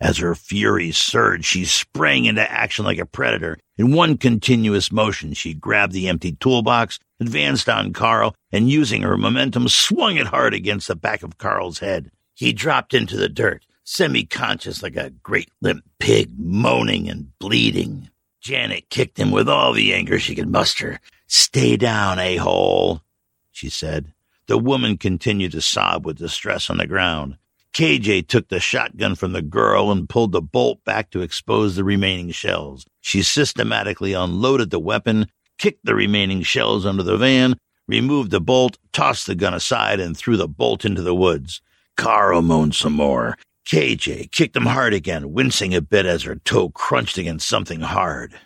As 0.00 0.18
her 0.18 0.36
fury 0.36 0.92
surged, 0.92 1.46
she 1.46 1.64
sprang 1.64 2.26
into 2.26 2.48
action 2.48 2.84
like 2.84 2.98
a 2.98 3.06
predator. 3.06 3.58
In 3.76 3.90
one 3.90 4.18
continuous 4.18 4.92
motion, 4.92 5.32
she 5.32 5.52
grabbed 5.52 5.92
the 5.92 6.06
empty 6.06 6.36
toolbox, 6.38 7.00
advanced 7.18 7.68
on 7.68 7.92
Carl, 7.92 8.36
and 8.52 8.70
using 8.70 9.02
her 9.02 9.16
momentum, 9.16 9.66
swung 9.66 10.16
it 10.16 10.28
hard 10.28 10.54
against 10.54 10.86
the 10.86 10.94
back 10.94 11.24
of 11.24 11.38
Carl's 11.38 11.80
head. 11.80 12.12
He 12.34 12.52
dropped 12.52 12.94
into 12.94 13.16
the 13.16 13.28
dirt, 13.28 13.66
semi-conscious 13.82 14.80
like 14.80 14.94
a 14.94 15.10
great 15.10 15.50
limp 15.60 15.82
pig, 15.98 16.30
moaning 16.38 17.08
and 17.08 17.36
bleeding. 17.40 18.10
Janet 18.46 18.88
kicked 18.90 19.18
him 19.18 19.32
with 19.32 19.48
all 19.48 19.72
the 19.72 19.92
anger 19.92 20.20
she 20.20 20.36
could 20.36 20.48
muster. 20.48 21.00
Stay 21.26 21.76
down, 21.76 22.20
a-hole, 22.20 23.02
she 23.50 23.68
said. 23.68 24.12
The 24.46 24.56
woman 24.56 24.98
continued 24.98 25.50
to 25.50 25.60
sob 25.60 26.06
with 26.06 26.18
distress 26.18 26.70
on 26.70 26.76
the 26.76 26.86
ground. 26.86 27.38
KJ 27.74 28.28
took 28.28 28.46
the 28.46 28.60
shotgun 28.60 29.16
from 29.16 29.32
the 29.32 29.42
girl 29.42 29.90
and 29.90 30.08
pulled 30.08 30.30
the 30.30 30.40
bolt 30.40 30.84
back 30.84 31.10
to 31.10 31.22
expose 31.22 31.74
the 31.74 31.82
remaining 31.82 32.30
shells. 32.30 32.86
She 33.00 33.20
systematically 33.22 34.12
unloaded 34.12 34.70
the 34.70 34.78
weapon, 34.78 35.26
kicked 35.58 35.84
the 35.84 35.96
remaining 35.96 36.42
shells 36.42 36.86
under 36.86 37.02
the 37.02 37.16
van, 37.16 37.56
removed 37.88 38.30
the 38.30 38.40
bolt, 38.40 38.78
tossed 38.92 39.26
the 39.26 39.34
gun 39.34 39.54
aside, 39.54 39.98
and 39.98 40.16
threw 40.16 40.36
the 40.36 40.46
bolt 40.46 40.84
into 40.84 41.02
the 41.02 41.16
woods. 41.16 41.60
Carl 41.96 42.42
moaned 42.42 42.76
some 42.76 42.92
more. 42.92 43.36
KJ 43.66 44.30
kicked 44.30 44.56
him 44.56 44.66
hard 44.66 44.94
again, 44.94 45.32
wincing 45.32 45.74
a 45.74 45.80
bit 45.80 46.06
as 46.06 46.22
her 46.22 46.36
toe 46.36 46.70
crunched 46.70 47.18
against 47.18 47.48
something 47.48 47.80
hard. 47.80 48.38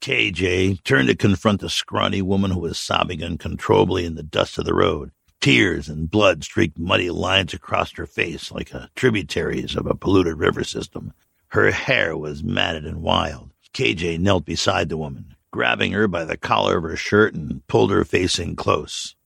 KJ 0.00 0.84
turned 0.84 1.08
to 1.08 1.16
confront 1.16 1.60
the 1.60 1.68
scrawny 1.68 2.22
woman 2.22 2.52
who 2.52 2.60
was 2.60 2.78
sobbing 2.78 3.24
uncontrollably 3.24 4.04
in 4.04 4.14
the 4.14 4.22
dust 4.22 4.56
of 4.56 4.64
the 4.64 4.74
road. 4.74 5.10
Tears 5.40 5.88
and 5.88 6.08
blood 6.08 6.44
streaked 6.44 6.78
muddy 6.78 7.10
lines 7.10 7.52
across 7.52 7.90
her 7.92 8.06
face 8.06 8.52
like 8.52 8.70
tributaries 8.94 9.74
of 9.74 9.86
a 9.86 9.96
polluted 9.96 10.38
river 10.38 10.62
system. 10.62 11.12
Her 11.48 11.72
hair 11.72 12.16
was 12.16 12.44
matted 12.44 12.86
and 12.86 13.02
wild. 13.02 13.50
KJ 13.74 14.20
knelt 14.20 14.44
beside 14.44 14.90
the 14.90 14.96
woman, 14.96 15.34
grabbing 15.50 15.90
her 15.90 16.06
by 16.06 16.24
the 16.24 16.36
collar 16.36 16.78
of 16.78 16.84
her 16.84 16.96
shirt 16.96 17.34
and 17.34 17.66
pulled 17.66 17.90
her 17.90 18.04
facing 18.04 18.54
close. 18.54 19.16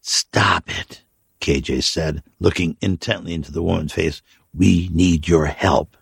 Stop 0.00 0.64
it, 0.68 0.93
KJ 1.44 1.82
said, 1.82 2.22
looking 2.40 2.74
intently 2.80 3.34
into 3.34 3.52
the 3.52 3.62
woman's 3.62 3.92
face. 3.92 4.22
We 4.54 4.88
need 4.90 5.28
your 5.28 5.44
help. 5.44 5.94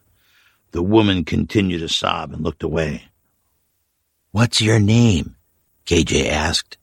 The 0.71 0.85
woman 0.85 1.25
continued 1.25 1.81
to 1.81 1.89
sob 1.89 2.33
and 2.33 2.45
looked 2.45 2.63
away. 2.63 3.07
What's 4.31 4.63
your 4.63 4.79
name? 4.79 5.35
KJ 5.85 6.29
asked. 6.29 6.79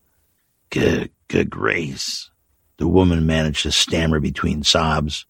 G- 0.71 1.09
G- 1.29 1.43
Grace. 1.45 2.29
The 2.75 2.87
woman 2.87 3.25
managed 3.25 3.63
to 3.63 3.71
stammer 3.71 4.19
between 4.19 4.63
sobs. 4.63 5.25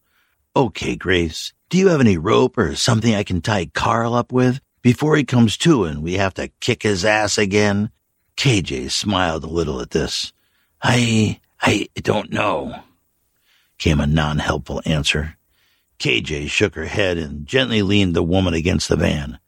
Okay, 0.55 0.95
Grace. 0.95 1.53
Do 1.69 1.77
you 1.77 1.89
have 1.89 2.01
any 2.01 2.17
rope 2.17 2.57
or 2.57 2.73
something 2.73 3.13
I 3.13 3.23
can 3.23 3.41
tie 3.41 3.67
Carl 3.67 4.15
up 4.15 4.31
with 4.31 4.59
before 4.81 5.15
he 5.15 5.23
comes 5.23 5.55
to 5.57 5.83
and 5.83 6.01
we 6.01 6.13
have 6.15 6.33
to 6.33 6.47
kick 6.61 6.81
his 6.81 7.05
ass 7.05 7.37
again? 7.37 7.91
KJ 8.37 8.89
smiled 8.89 9.43
a 9.43 9.47
little 9.47 9.81
at 9.81 9.91
this. 9.91 10.33
I, 10.81 11.39
I 11.61 11.89
don't 12.01 12.31
know, 12.31 12.81
came 13.79 13.99
a 13.99 14.05
non-helpful 14.05 14.81
answer. 14.85 15.37
KJ 15.97 16.49
shook 16.49 16.75
her 16.75 16.85
head 16.85 17.17
and 17.17 17.45
gently 17.45 17.81
leaned 17.81 18.15
the 18.15 18.23
woman 18.23 18.53
against 18.53 18.87
the 18.87 18.95
van. 18.95 19.39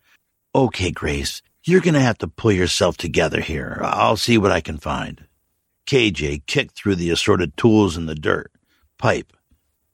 Okay, 0.55 0.91
Grace, 0.91 1.41
you're 1.63 1.81
going 1.81 1.93
to 1.93 2.00
have 2.01 2.17
to 2.17 2.27
pull 2.27 2.51
yourself 2.51 2.97
together 2.97 3.41
here. 3.41 3.79
I'll 3.83 4.17
see 4.17 4.38
what 4.38 4.51
I 4.51 4.61
can 4.61 4.77
find. 4.77 5.27
KJ 5.85 6.45
kicked 6.47 6.75
through 6.75 6.95
the 6.95 7.09
assorted 7.09 7.55
tools 7.55 7.95
in 7.95 8.05
the 8.05 8.15
dirt 8.15 8.51
pipe, 8.97 9.33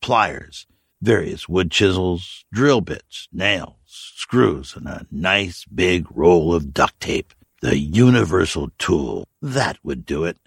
pliers, 0.01 0.67
various 1.01 1.47
wood 1.47 1.71
chisels, 1.71 2.45
drill 2.51 2.81
bits, 2.81 3.27
nails, 3.31 3.75
screws, 3.85 4.75
and 4.75 4.87
a 4.87 5.05
nice 5.11 5.65
big 5.65 6.05
roll 6.11 6.53
of 6.53 6.73
duct 6.73 6.99
tape. 6.99 7.33
The 7.61 7.77
universal 7.77 8.69
tool. 8.77 9.27
That 9.41 9.77
would 9.83 10.05
do 10.05 10.25
it. 10.25 10.37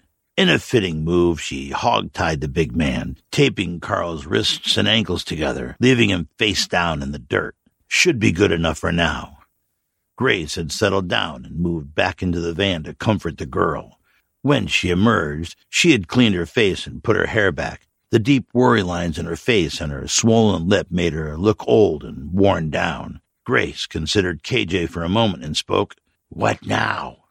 In 0.41 0.49
a 0.49 0.57
fitting 0.57 1.03
move, 1.03 1.39
she 1.39 1.69
hog-tied 1.69 2.41
the 2.41 2.47
big 2.47 2.75
man, 2.75 3.15
taping 3.31 3.79
Carl's 3.79 4.25
wrists 4.25 4.75
and 4.75 4.87
ankles 4.87 5.23
together, 5.23 5.77
leaving 5.79 6.09
him 6.09 6.29
face 6.39 6.67
down 6.67 7.03
in 7.03 7.11
the 7.11 7.19
dirt. 7.19 7.55
Should 7.87 8.17
be 8.17 8.31
good 8.31 8.51
enough 8.51 8.79
for 8.79 8.91
now. 8.91 9.37
Grace 10.17 10.55
had 10.55 10.71
settled 10.71 11.07
down 11.07 11.45
and 11.45 11.59
moved 11.59 11.93
back 11.93 12.23
into 12.23 12.39
the 12.39 12.53
van 12.53 12.81
to 12.85 12.95
comfort 12.95 13.37
the 13.37 13.45
girl. 13.45 13.99
When 14.41 14.65
she 14.65 14.89
emerged, 14.89 15.57
she 15.69 15.91
had 15.91 16.07
cleaned 16.07 16.33
her 16.33 16.47
face 16.47 16.87
and 16.87 17.03
put 17.03 17.17
her 17.17 17.27
hair 17.27 17.51
back. 17.51 17.85
The 18.09 18.17
deep 18.17 18.47
worry 18.51 18.81
lines 18.81 19.19
in 19.19 19.27
her 19.27 19.35
face 19.35 19.79
and 19.79 19.91
her 19.91 20.07
swollen 20.07 20.67
lip 20.67 20.87
made 20.89 21.13
her 21.13 21.37
look 21.37 21.63
old 21.67 22.03
and 22.03 22.33
worn 22.33 22.71
down. 22.71 23.21
Grace 23.45 23.85
considered 23.85 24.41
KJ 24.41 24.89
for 24.89 25.03
a 25.03 25.07
moment 25.07 25.43
and 25.43 25.55
spoke. 25.55 25.97
What 26.29 26.65
now? 26.65 27.25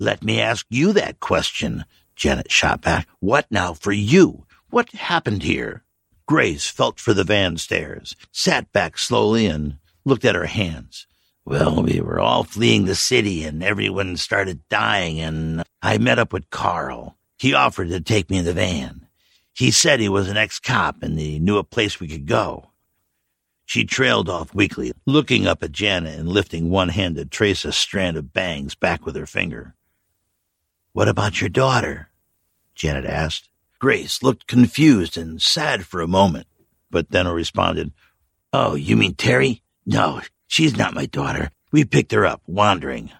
Let 0.00 0.24
me 0.24 0.40
ask 0.40 0.66
you 0.68 0.92
that 0.94 1.20
question, 1.20 1.84
Janet 2.16 2.50
shot 2.50 2.80
back. 2.80 3.06
What 3.20 3.46
now 3.50 3.74
for 3.74 3.92
you? 3.92 4.46
What 4.70 4.90
happened 4.92 5.42
here? 5.42 5.84
Grace 6.26 6.68
felt 6.68 6.98
for 6.98 7.14
the 7.14 7.22
van 7.22 7.56
stairs, 7.56 8.16
sat 8.32 8.72
back 8.72 8.98
slowly, 8.98 9.46
and 9.46 9.76
looked 10.04 10.24
at 10.24 10.34
her 10.34 10.46
hands. 10.46 11.06
Well, 11.44 11.84
we 11.84 12.00
were 12.00 12.18
all 12.18 12.42
fleeing 12.42 12.86
the 12.86 12.96
city 12.96 13.44
and 13.44 13.62
everyone 13.62 14.16
started 14.16 14.68
dying, 14.68 15.20
and 15.20 15.62
I 15.80 15.98
met 15.98 16.18
up 16.18 16.32
with 16.32 16.50
Carl. 16.50 17.16
He 17.38 17.54
offered 17.54 17.90
to 17.90 18.00
take 18.00 18.28
me 18.28 18.38
in 18.38 18.44
the 18.44 18.52
van. 18.52 19.06
He 19.52 19.70
said 19.70 20.00
he 20.00 20.08
was 20.08 20.28
an 20.28 20.36
ex-cop 20.36 21.02
and 21.02 21.16
he 21.18 21.38
knew 21.38 21.58
a 21.58 21.64
place 21.64 22.00
we 22.00 22.08
could 22.08 22.26
go. 22.26 22.70
She 23.64 23.84
trailed 23.84 24.28
off 24.28 24.54
weakly, 24.54 24.92
looking 25.06 25.46
up 25.46 25.62
at 25.62 25.70
Janet 25.70 26.18
and 26.18 26.28
lifting 26.28 26.70
one 26.70 26.88
hand 26.88 27.14
to 27.16 27.24
trace 27.24 27.64
a 27.64 27.70
strand 27.70 28.16
of 28.16 28.32
bangs 28.32 28.74
back 28.74 29.06
with 29.06 29.14
her 29.14 29.26
finger. 29.26 29.75
What 30.96 31.08
about 31.08 31.42
your 31.42 31.50
daughter? 31.50 32.08
Janet 32.74 33.04
asked. 33.04 33.50
Grace 33.78 34.22
looked 34.22 34.46
confused 34.46 35.18
and 35.18 35.42
sad 35.42 35.84
for 35.84 36.00
a 36.00 36.08
moment, 36.08 36.46
but 36.90 37.10
then 37.10 37.28
responded, 37.28 37.92
Oh, 38.50 38.76
you 38.76 38.96
mean 38.96 39.14
Terry? 39.14 39.62
No, 39.84 40.22
she's 40.46 40.74
not 40.74 40.94
my 40.94 41.04
daughter. 41.04 41.50
We 41.70 41.84
picked 41.84 42.12
her 42.12 42.24
up, 42.24 42.40
wandering. 42.46 43.10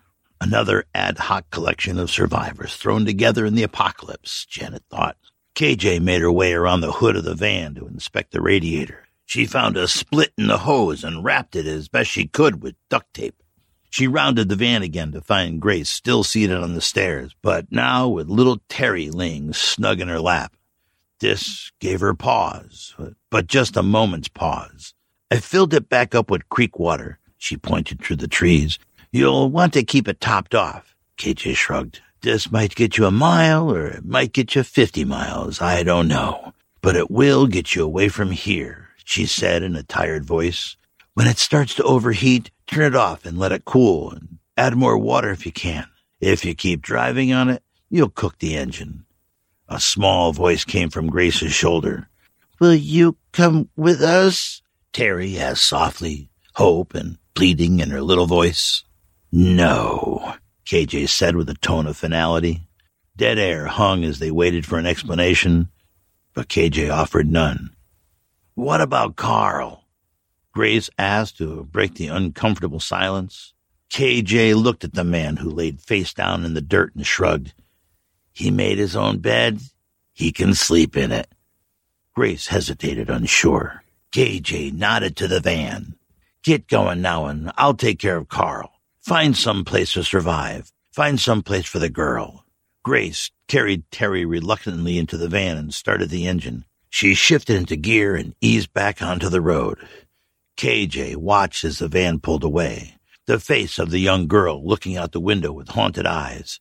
Another 0.40 0.87
ad 0.95 1.18
hoc 1.18 1.50
collection 1.50 1.99
of 1.99 2.11
survivors 2.11 2.76
thrown 2.76 3.04
together 3.04 3.45
in 3.45 3.56
the 3.56 3.62
apocalypse, 3.62 4.47
Janet 4.47 4.85
thought. 4.88 5.18
KJ 5.54 6.00
made 6.00 6.23
her 6.23 6.33
way 6.33 6.54
around 6.54 6.80
the 6.80 6.92
hood 6.92 7.14
of 7.14 7.25
the 7.25 7.35
van 7.35 7.75
to 7.75 7.87
inspect 7.87 8.33
the 8.33 8.40
radiator. 8.40 9.04
She 9.26 9.45
found 9.45 9.76
a 9.76 9.87
split 9.87 10.33
in 10.38 10.47
the 10.47 10.61
hose 10.61 11.04
and 11.04 11.23
wrapped 11.23 11.54
it 11.54 11.66
as 11.66 11.88
best 11.88 12.09
she 12.09 12.26
could 12.26 12.62
with 12.62 12.75
duct 12.88 13.12
tape. 13.12 13.42
She 13.97 14.09
rounded 14.09 14.50
the 14.50 14.57
van 14.57 14.83
again 14.83 15.12
to 15.12 15.23
find 15.23 15.59
Grace 15.59 15.88
still 15.88 16.23
seated 16.23 16.59
on 16.59 16.75
the 16.75 16.83
stairs, 16.83 17.35
but 17.41 17.73
now 17.73 18.09
with 18.09 18.29
little 18.29 18.61
Terry 18.69 19.09
laying 19.09 19.55
snug 19.55 20.03
in 20.03 20.09
her 20.09 20.21
lap. 20.21 20.55
This 21.21 21.73
gave 21.81 22.00
her 22.00 22.12
pause, 22.12 22.95
but 23.31 23.47
just 23.47 23.75
a 23.75 23.83
moment's 23.83 24.29
pause. 24.29 24.93
I 25.31 25.38
filled 25.38 25.73
it 25.73 25.88
back 25.88 26.15
up 26.15 26.31
with 26.31 26.50
creek 26.50 26.79
water, 26.79 27.19
she 27.38 27.57
pointed 27.57 28.03
through 28.03 28.17
the 28.17 28.29
trees. 28.29 28.79
You'll 29.12 29.49
want 29.49 29.73
to 29.73 29.83
keep 29.83 30.09
it 30.09 30.21
topped 30.21 30.55
off. 30.55 30.95
KJ 31.17 31.57
shrugged. 31.57 32.03
This 32.21 32.53
might 32.53 32.75
get 32.75 32.99
you 32.99 33.07
a 33.07 33.11
mile, 33.11 33.73
or 33.73 33.87
it 33.87 34.05
might 34.05 34.35
get 34.35 34.55
you 34.55 34.62
50 34.62 35.07
miles. 35.07 35.62
I 35.62 35.83
don't 35.83 36.07
know. 36.07 36.53
But 36.83 36.97
it 36.97 37.11
will 37.11 37.47
get 37.47 37.75
you 37.75 37.83
away 37.83 38.11
from 38.11 38.31
here. 38.33 38.91
she 39.03 39.25
said 39.25 39.62
in 39.62 39.75
a 39.75 39.83
tired 39.83 40.26
voice. 40.26 40.76
When 41.15 41.26
it 41.26 41.38
starts 41.38 41.75
to 41.76 41.83
overheat, 41.85 42.50
turn 42.67 42.95
it 42.95 42.97
off 42.97 43.25
and 43.25 43.39
let 43.39 43.53
it 43.53 43.65
cool 43.65 44.11
and 44.11 44.39
add 44.57 44.77
more 44.77 44.99
water 44.99 45.31
if 45.31 45.47
you 45.47 45.53
can. 45.53 45.87
If 46.21 46.45
you 46.45 46.55
keep 46.55 46.83
driving 46.83 47.33
on 47.33 47.49
it, 47.49 47.63
you'll 47.91 48.09
cook 48.09 48.39
the 48.39 48.57
engine. 48.57 49.05
A 49.69 49.81
small 49.81 50.33
voice 50.33 50.65
came 50.65 50.91
from 50.91 51.11
Grace's 51.11 51.53
shoulder. 51.53 52.09
Will 52.61 52.75
you 52.75 53.17
come 53.33 53.69
with 53.77 54.01
us? 54.01 54.63
Terry 54.93 55.39
asked 55.39 55.69
softly, 55.69 56.31
hope 56.55 56.95
and 56.95 57.19
pleading 57.35 57.81
in 57.81 57.91
her 57.91 58.01
little 58.01 58.27
voice. 58.27 58.85
No, 59.31 60.37
KJ 60.65 61.09
said 61.09 61.37
with 61.37 61.51
a 61.51 61.55
tone 61.55 61.87
of 61.87 61.97
finality. 61.97 62.69
Dead 63.17 63.39
air 63.39 63.67
hung 63.67 64.05
as 64.05 64.19
they 64.19 64.31
waited 64.31 64.65
for 64.65 64.79
an 64.79 64.87
explanation, 64.87 65.69
but 66.33 66.49
KJ 66.49 66.91
offered 66.91 67.31
none. 67.31 67.75
What 68.55 68.81
about 68.81 69.17
Carl? 69.17 69.86
Grace 70.57 70.89
asked 70.99 71.37
to 71.37 71.65
break 71.65 71.97
the 71.97 72.07
uncomfortable 72.07 72.81
silence. 72.81 73.53
KJ 73.91 74.55
looked 74.55 74.85
at 74.85 74.95
the 74.95 75.05
man 75.05 75.37
who 75.37 75.51
laid 75.51 75.83
face 75.83 76.15
down 76.15 76.47
in 76.47 76.55
the 76.55 76.63
dirt 76.63 76.95
and 76.95 77.07
shrugged. 77.07 77.53
He 78.33 78.51
made 78.51 78.79
his 78.79 78.97
own 78.97 79.19
bed. 79.19 79.61
He 80.15 80.33
can 80.33 80.55
sleep 80.55 80.97
in 80.97 81.13
it. 81.13 81.29
Grace 82.15 82.47
hesitated, 82.47 83.11
unsure. 83.11 83.83
KJ 84.13 84.73
nodded 84.73 85.15
to 85.17 85.29
the 85.29 85.41
van. 85.41 85.95
Get 86.43 86.69
going 86.69 87.03
now 87.03 87.27
and 87.27 87.53
I'll 87.59 87.75
take 87.75 87.99
care 87.99 88.17
of 88.17 88.31
Carl. 88.31 88.81
Find 89.03 89.37
some 89.37 89.63
place 89.63 89.93
to 89.93 90.05
survive. 90.05 90.73
Find 90.91 91.21
some 91.21 91.43
place 91.43 91.67
for 91.67 91.81
the 91.81 91.91
girl. 91.91 92.47
Grace 92.83 93.31
carried 93.47 93.91
Terry 93.91 94.25
reluctantly 94.25 94.97
into 94.97 95.19
the 95.19 95.29
van 95.29 95.59
and 95.59 95.75
started 95.75 96.09
the 96.09 96.27
engine. 96.27 96.65
She 96.89 97.13
shifted 97.13 97.57
into 97.57 97.77
gear 97.77 98.17
and 98.17 98.35
eased 98.41 98.73
back 98.73 99.03
onto 99.03 99.29
the 99.29 99.43
road. 99.43 99.87
KJ 100.57 101.17
watched 101.17 101.65
as 101.65 101.79
the 101.79 101.89
van 101.89 102.19
pulled 102.19 102.43
away, 102.43 102.97
the 103.27 103.39
face 103.39 103.79
of 103.79 103.91
the 103.91 103.99
young 103.99 104.27
girl 104.27 104.67
looking 104.67 104.97
out 104.97 105.13
the 105.13 105.21
window 105.21 105.53
with 105.53 105.69
haunted 105.69 106.07
eyes. 106.07 106.61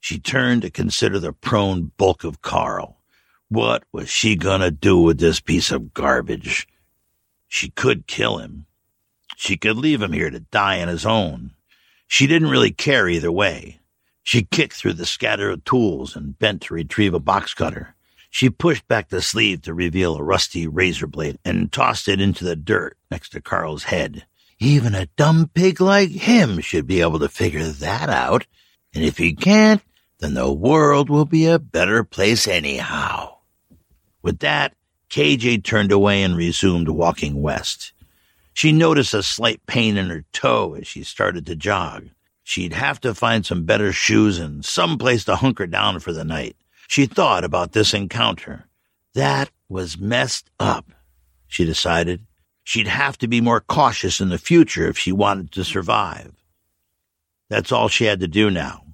She 0.00 0.18
turned 0.18 0.62
to 0.62 0.70
consider 0.70 1.18
the 1.18 1.32
prone 1.32 1.90
bulk 1.96 2.22
of 2.22 2.40
Carl. 2.40 3.02
What 3.48 3.82
was 3.92 4.08
she 4.08 4.36
gonna 4.36 4.70
do 4.70 4.98
with 4.98 5.18
this 5.18 5.40
piece 5.40 5.72
of 5.72 5.92
garbage? 5.92 6.68
She 7.48 7.70
could 7.70 8.06
kill 8.06 8.38
him. 8.38 8.66
She 9.36 9.56
could 9.56 9.76
leave 9.76 10.02
him 10.02 10.12
here 10.12 10.30
to 10.30 10.40
die 10.40 10.80
on 10.80 10.88
his 10.88 11.04
own. 11.04 11.52
She 12.06 12.26
didn't 12.26 12.50
really 12.50 12.72
care 12.72 13.08
either 13.08 13.32
way. 13.32 13.80
She 14.22 14.42
kicked 14.42 14.74
through 14.74 14.94
the 14.94 15.06
scatter 15.06 15.50
of 15.50 15.64
tools 15.64 16.14
and 16.14 16.38
bent 16.38 16.62
to 16.62 16.74
retrieve 16.74 17.14
a 17.14 17.20
box 17.20 17.54
cutter. 17.54 17.94
She 18.30 18.50
pushed 18.50 18.86
back 18.88 19.08
the 19.08 19.22
sleeve 19.22 19.62
to 19.62 19.74
reveal 19.74 20.16
a 20.16 20.22
rusty 20.22 20.66
razor 20.66 21.06
blade 21.06 21.38
and 21.44 21.72
tossed 21.72 22.08
it 22.08 22.20
into 22.20 22.44
the 22.44 22.56
dirt 22.56 22.96
next 23.10 23.30
to 23.30 23.40
Carl's 23.40 23.84
head. 23.84 24.26
Even 24.58 24.94
a 24.94 25.06
dumb 25.16 25.50
pig 25.54 25.80
like 25.80 26.10
him 26.10 26.60
should 26.60 26.86
be 26.86 27.00
able 27.00 27.18
to 27.20 27.28
figure 27.28 27.64
that 27.64 28.08
out. 28.08 28.46
And 28.94 29.04
if 29.04 29.18
he 29.18 29.34
can't, 29.34 29.82
then 30.18 30.34
the 30.34 30.52
world 30.52 31.08
will 31.08 31.24
be 31.24 31.46
a 31.46 31.58
better 31.58 32.02
place 32.02 32.48
anyhow. 32.48 33.36
With 34.22 34.40
that, 34.40 34.74
KJ 35.10 35.64
turned 35.64 35.92
away 35.92 36.22
and 36.22 36.36
resumed 36.36 36.88
walking 36.88 37.40
west. 37.40 37.92
She 38.52 38.72
noticed 38.72 39.14
a 39.14 39.22
slight 39.22 39.64
pain 39.66 39.96
in 39.96 40.10
her 40.10 40.24
toe 40.32 40.74
as 40.74 40.86
she 40.86 41.04
started 41.04 41.46
to 41.46 41.56
jog. 41.56 42.08
She'd 42.42 42.72
have 42.72 43.00
to 43.02 43.14
find 43.14 43.46
some 43.46 43.64
better 43.64 43.92
shoes 43.92 44.38
and 44.38 44.64
some 44.64 44.98
place 44.98 45.24
to 45.26 45.36
hunker 45.36 45.66
down 45.66 46.00
for 46.00 46.12
the 46.12 46.24
night. 46.24 46.56
She 46.88 47.04
thought 47.04 47.44
about 47.44 47.72
this 47.72 47.92
encounter. 47.92 48.64
That 49.14 49.50
was 49.68 49.98
messed 49.98 50.50
up, 50.58 50.86
she 51.46 51.66
decided. 51.66 52.24
She'd 52.64 52.88
have 52.88 53.18
to 53.18 53.28
be 53.28 53.42
more 53.42 53.60
cautious 53.60 54.20
in 54.20 54.30
the 54.30 54.38
future 54.38 54.88
if 54.88 54.96
she 54.96 55.12
wanted 55.12 55.52
to 55.52 55.64
survive. 55.64 56.32
That's 57.50 57.72
all 57.72 57.88
she 57.88 58.06
had 58.06 58.20
to 58.20 58.26
do 58.26 58.50
now. 58.50 58.84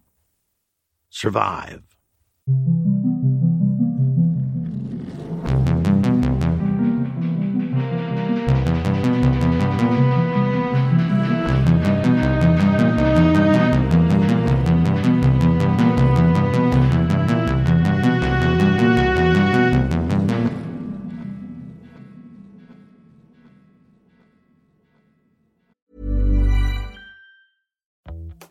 Survive. 1.08 1.82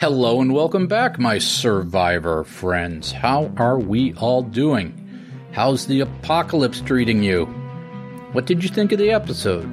Hello 0.00 0.40
and 0.40 0.54
welcome 0.54 0.86
back, 0.86 1.18
my 1.18 1.38
survivor 1.38 2.44
friends. 2.44 3.10
How 3.10 3.52
are 3.56 3.80
we 3.80 4.14
all 4.14 4.42
doing? 4.42 4.94
How's 5.50 5.88
the 5.88 5.98
apocalypse 5.98 6.80
treating 6.80 7.24
you? 7.24 7.46
What 8.30 8.46
did 8.46 8.62
you 8.62 8.70
think 8.70 8.92
of 8.92 9.00
the 9.00 9.10
episode? 9.10 9.68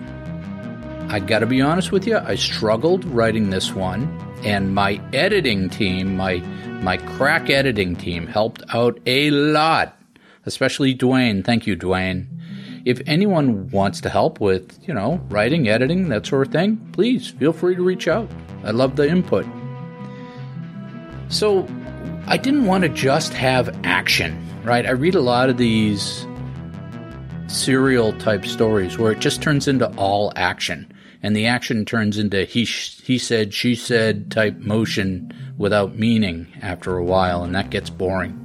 I 1.10 1.20
gotta 1.20 1.46
be 1.46 1.62
honest 1.62 1.92
with 1.92 2.08
you, 2.08 2.18
I 2.18 2.34
struggled 2.34 3.06
writing 3.06 3.52
this 3.52 3.74
one, 3.74 4.08
and 4.44 4.74
my 4.74 5.00
editing 5.14 5.70
team, 5.70 6.18
my 6.18 6.40
my 6.82 6.98
crack 6.98 7.52
editing 7.52 7.96
team, 7.96 8.26
helped 8.26 8.64
out 8.74 9.00
a 9.06 9.30
lot. 9.30 9.96
Especially 10.48 10.96
Dwayne. 10.96 11.46
Thank 11.46 11.68
you, 11.68 11.78
Dwayne. 11.78 12.26
If 12.84 13.00
anyone 13.06 13.70
wants 13.70 14.02
to 14.02 14.10
help 14.10 14.40
with, 14.40 14.76
you 14.88 14.94
know, 14.96 15.22
writing, 15.30 15.68
editing, 15.68 16.10
that 16.10 16.26
sort 16.26 16.48
of 16.48 16.52
thing, 16.52 16.78
please 16.94 17.30
feel 17.30 17.54
free 17.54 17.76
to 17.76 17.84
reach 17.84 18.08
out. 18.08 18.28
I 18.64 18.72
love 18.72 18.96
the 18.96 19.08
input. 19.08 19.46
So 21.30 21.68
I 22.28 22.38
didn't 22.38 22.66
want 22.66 22.84
to 22.84 22.90
just 22.90 23.34
have 23.34 23.76
action, 23.84 24.36
right? 24.64 24.86
I 24.86 24.92
read 24.92 25.16
a 25.16 25.22
lot 25.22 25.50
of 25.50 25.58
these 25.58 26.26
serial 27.48 28.14
type 28.14 28.46
stories 28.46 28.98
where 28.98 29.12
it 29.12 29.20
just 29.20 29.42
turns 29.42 29.68
into 29.68 29.88
all 29.96 30.34
action. 30.36 30.92
And 31.24 31.36
the 31.36 31.48
action 31.48 31.86
turns 31.86 32.18
into 32.18 32.46
he 32.46 32.66
he 32.66 33.18
said 33.18 33.54
she 33.54 33.76
said 33.76 34.30
type 34.30 34.58
motion 34.58 35.32
without 35.58 35.98
meaning 35.98 36.48
after 36.62 36.98
a 36.98 37.04
while 37.04 37.44
and 37.44 37.56
that 37.56 37.70
gets 37.70 37.90
boring. 37.90 38.42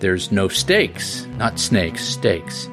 There's 0.00 0.32
no 0.32 0.48
stakes 0.48 1.26
not 1.38 1.60
snakes 1.60 2.04
stakes. 2.04 2.68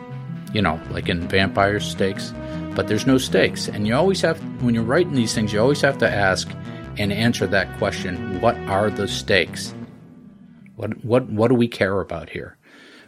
You 0.53 0.62
know 0.62 0.79
like 0.89 1.07
in 1.07 1.27
vampire 1.27 1.79
stakes. 1.79 2.34
But 2.73 2.88
there's 2.88 3.05
no 3.05 3.17
stakes. 3.17 3.67
And 3.67 3.86
you 3.86 3.93
always 3.93 4.21
have 4.21 4.39
when 4.63 4.73
you're 4.73 4.84
writing 4.84 5.13
these 5.13 5.36
things 5.36 5.53
you 5.53 5.60
always 5.60 5.81
have 5.81 5.97
to 5.99 6.10
ask 6.10 6.49
and 6.97 7.12
answer 7.12 7.47
that 7.47 7.77
question 7.77 8.39
what 8.41 8.56
are 8.62 8.89
the 8.89 9.08
stakes? 9.08 9.73
What, 10.75 11.04
what, 11.04 11.30
what 11.30 11.49
do 11.49 11.56
we 11.56 11.67
care 11.67 12.01
about 12.01 12.30
here? 12.30 12.58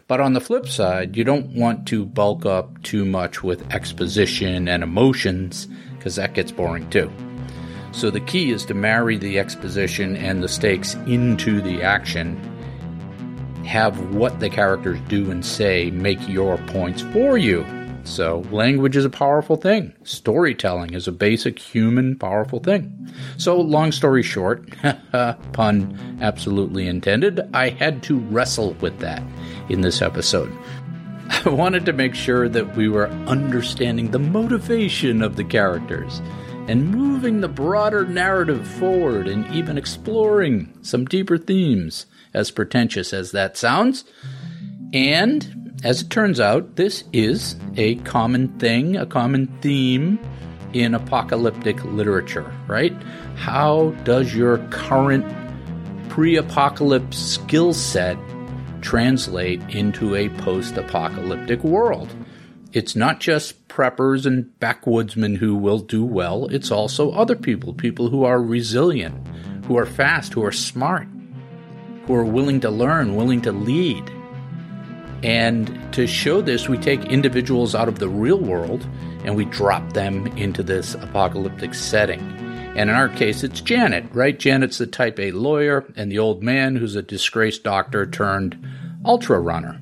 But 0.06 0.20
on 0.20 0.34
the 0.34 0.40
flip 0.40 0.68
side, 0.68 1.16
you 1.16 1.24
don't 1.24 1.54
want 1.54 1.86
to 1.88 2.04
bulk 2.04 2.44
up 2.44 2.82
too 2.82 3.04
much 3.04 3.42
with 3.42 3.72
exposition 3.72 4.68
and 4.68 4.82
emotions 4.82 5.66
because 5.96 6.16
that 6.16 6.34
gets 6.34 6.52
boring 6.52 6.88
too. 6.90 7.10
So 7.92 8.10
the 8.10 8.20
key 8.20 8.50
is 8.50 8.64
to 8.66 8.74
marry 8.74 9.16
the 9.16 9.38
exposition 9.38 10.16
and 10.16 10.42
the 10.42 10.48
stakes 10.48 10.94
into 11.06 11.60
the 11.60 11.82
action 11.82 12.36
have 13.64 14.14
what 14.14 14.40
the 14.40 14.50
characters 14.50 15.00
do 15.08 15.30
and 15.30 15.44
say 15.44 15.90
make 15.90 16.28
your 16.28 16.58
points 16.58 17.02
for 17.02 17.38
you. 17.38 17.62
So, 18.04 18.44
language 18.50 18.96
is 18.96 19.04
a 19.04 19.10
powerful 19.10 19.56
thing. 19.56 19.94
Storytelling 20.04 20.92
is 20.92 21.08
a 21.08 21.12
basic 21.12 21.58
human 21.58 22.16
powerful 22.18 22.60
thing. 22.60 23.10
So, 23.38 23.58
long 23.58 23.92
story 23.92 24.22
short, 24.22 24.68
pun 25.52 26.18
absolutely 26.20 26.86
intended, 26.86 27.40
I 27.54 27.70
had 27.70 28.02
to 28.04 28.18
wrestle 28.18 28.74
with 28.74 28.98
that 28.98 29.22
in 29.70 29.80
this 29.80 30.02
episode. 30.02 30.52
I 31.44 31.48
wanted 31.48 31.86
to 31.86 31.92
make 31.94 32.14
sure 32.14 32.48
that 32.48 32.76
we 32.76 32.88
were 32.88 33.08
understanding 33.26 34.10
the 34.10 34.18
motivation 34.18 35.22
of 35.22 35.36
the 35.36 35.44
characters 35.44 36.20
and 36.68 36.90
moving 36.90 37.40
the 37.40 37.48
broader 37.48 38.06
narrative 38.06 38.66
forward 38.66 39.28
and 39.28 39.46
even 39.54 39.78
exploring 39.78 40.76
some 40.82 41.04
deeper 41.04 41.38
themes, 41.38 42.06
as 42.32 42.50
pretentious 42.50 43.12
as 43.12 43.32
that 43.32 43.56
sounds. 43.56 44.04
And 44.92 45.63
as 45.84 46.00
it 46.00 46.08
turns 46.08 46.40
out, 46.40 46.76
this 46.76 47.04
is 47.12 47.56
a 47.76 47.96
common 47.96 48.48
thing, 48.58 48.96
a 48.96 49.04
common 49.04 49.46
theme 49.60 50.18
in 50.72 50.94
apocalyptic 50.94 51.84
literature, 51.84 52.50
right? 52.66 52.94
How 53.36 53.90
does 54.04 54.34
your 54.34 54.58
current 54.68 55.24
pre 56.08 56.36
apocalypse 56.36 57.18
skill 57.18 57.74
set 57.74 58.16
translate 58.80 59.60
into 59.68 60.14
a 60.14 60.30
post 60.30 60.78
apocalyptic 60.78 61.62
world? 61.62 62.08
It's 62.72 62.96
not 62.96 63.20
just 63.20 63.68
preppers 63.68 64.24
and 64.24 64.46
backwoodsmen 64.60 65.36
who 65.36 65.54
will 65.54 65.80
do 65.80 66.02
well, 66.02 66.46
it's 66.46 66.70
also 66.70 67.10
other 67.10 67.36
people, 67.36 67.74
people 67.74 68.08
who 68.08 68.24
are 68.24 68.42
resilient, 68.42 69.14
who 69.66 69.76
are 69.76 69.86
fast, 69.86 70.32
who 70.32 70.44
are 70.44 70.50
smart, 70.50 71.06
who 72.06 72.14
are 72.14 72.24
willing 72.24 72.60
to 72.60 72.70
learn, 72.70 73.16
willing 73.16 73.42
to 73.42 73.52
lead. 73.52 74.10
And 75.24 75.92
to 75.94 76.06
show 76.06 76.42
this, 76.42 76.68
we 76.68 76.76
take 76.76 77.02
individuals 77.06 77.74
out 77.74 77.88
of 77.88 77.98
the 77.98 78.10
real 78.10 78.38
world 78.38 78.86
and 79.24 79.34
we 79.34 79.46
drop 79.46 79.94
them 79.94 80.26
into 80.36 80.62
this 80.62 80.94
apocalyptic 80.94 81.72
setting. 81.72 82.20
And 82.76 82.90
in 82.90 82.96
our 82.96 83.08
case, 83.08 83.42
it's 83.42 83.62
Janet, 83.62 84.04
right? 84.12 84.38
Janet's 84.38 84.76
the 84.76 84.86
type 84.86 85.18
A 85.18 85.30
lawyer, 85.30 85.86
and 85.96 86.12
the 86.12 86.18
old 86.18 86.42
man 86.42 86.76
who's 86.76 86.94
a 86.94 87.02
disgraced 87.02 87.62
doctor 87.62 88.04
turned 88.04 88.62
ultra 89.04 89.40
runner. 89.40 89.80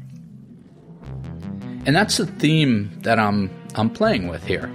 And 1.87 1.97
that's 1.97 2.19
the 2.19 2.27
theme 2.27 2.97
that 3.01 3.19
I'm 3.19 3.51
I'm 3.75 3.91
playing 3.91 4.29
with 4.29 4.45
here. 4.45 4.71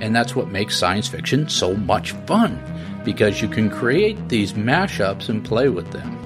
And 0.00 0.16
that's 0.16 0.34
what 0.34 0.48
makes 0.48 0.76
science 0.76 1.06
fiction 1.06 1.48
so 1.48 1.76
much 1.76 2.12
fun 2.26 2.60
because 3.04 3.40
you 3.42 3.48
can 3.48 3.70
create 3.70 4.28
these 4.28 4.54
mashups 4.54 5.28
and 5.28 5.44
play 5.44 5.68
with 5.68 5.90
them. 5.92 6.19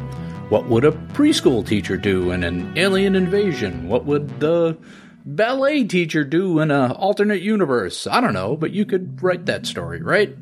What 0.50 0.68
would 0.68 0.84
a 0.84 0.92
preschool 0.92 1.66
teacher 1.66 1.96
do 1.96 2.30
in 2.30 2.44
an 2.44 2.76
alien 2.76 3.16
invasion? 3.16 3.88
What 3.88 4.04
would 4.04 4.40
the 4.40 4.76
ballet 5.24 5.84
teacher 5.84 6.22
do 6.22 6.58
in 6.60 6.70
an 6.70 6.92
alternate 6.92 7.40
universe? 7.40 8.06
I 8.06 8.20
don't 8.20 8.34
know, 8.34 8.54
but 8.54 8.70
you 8.70 8.84
could 8.84 9.22
write 9.22 9.46
that 9.46 9.66
story, 9.66 10.02
right? 10.02 10.36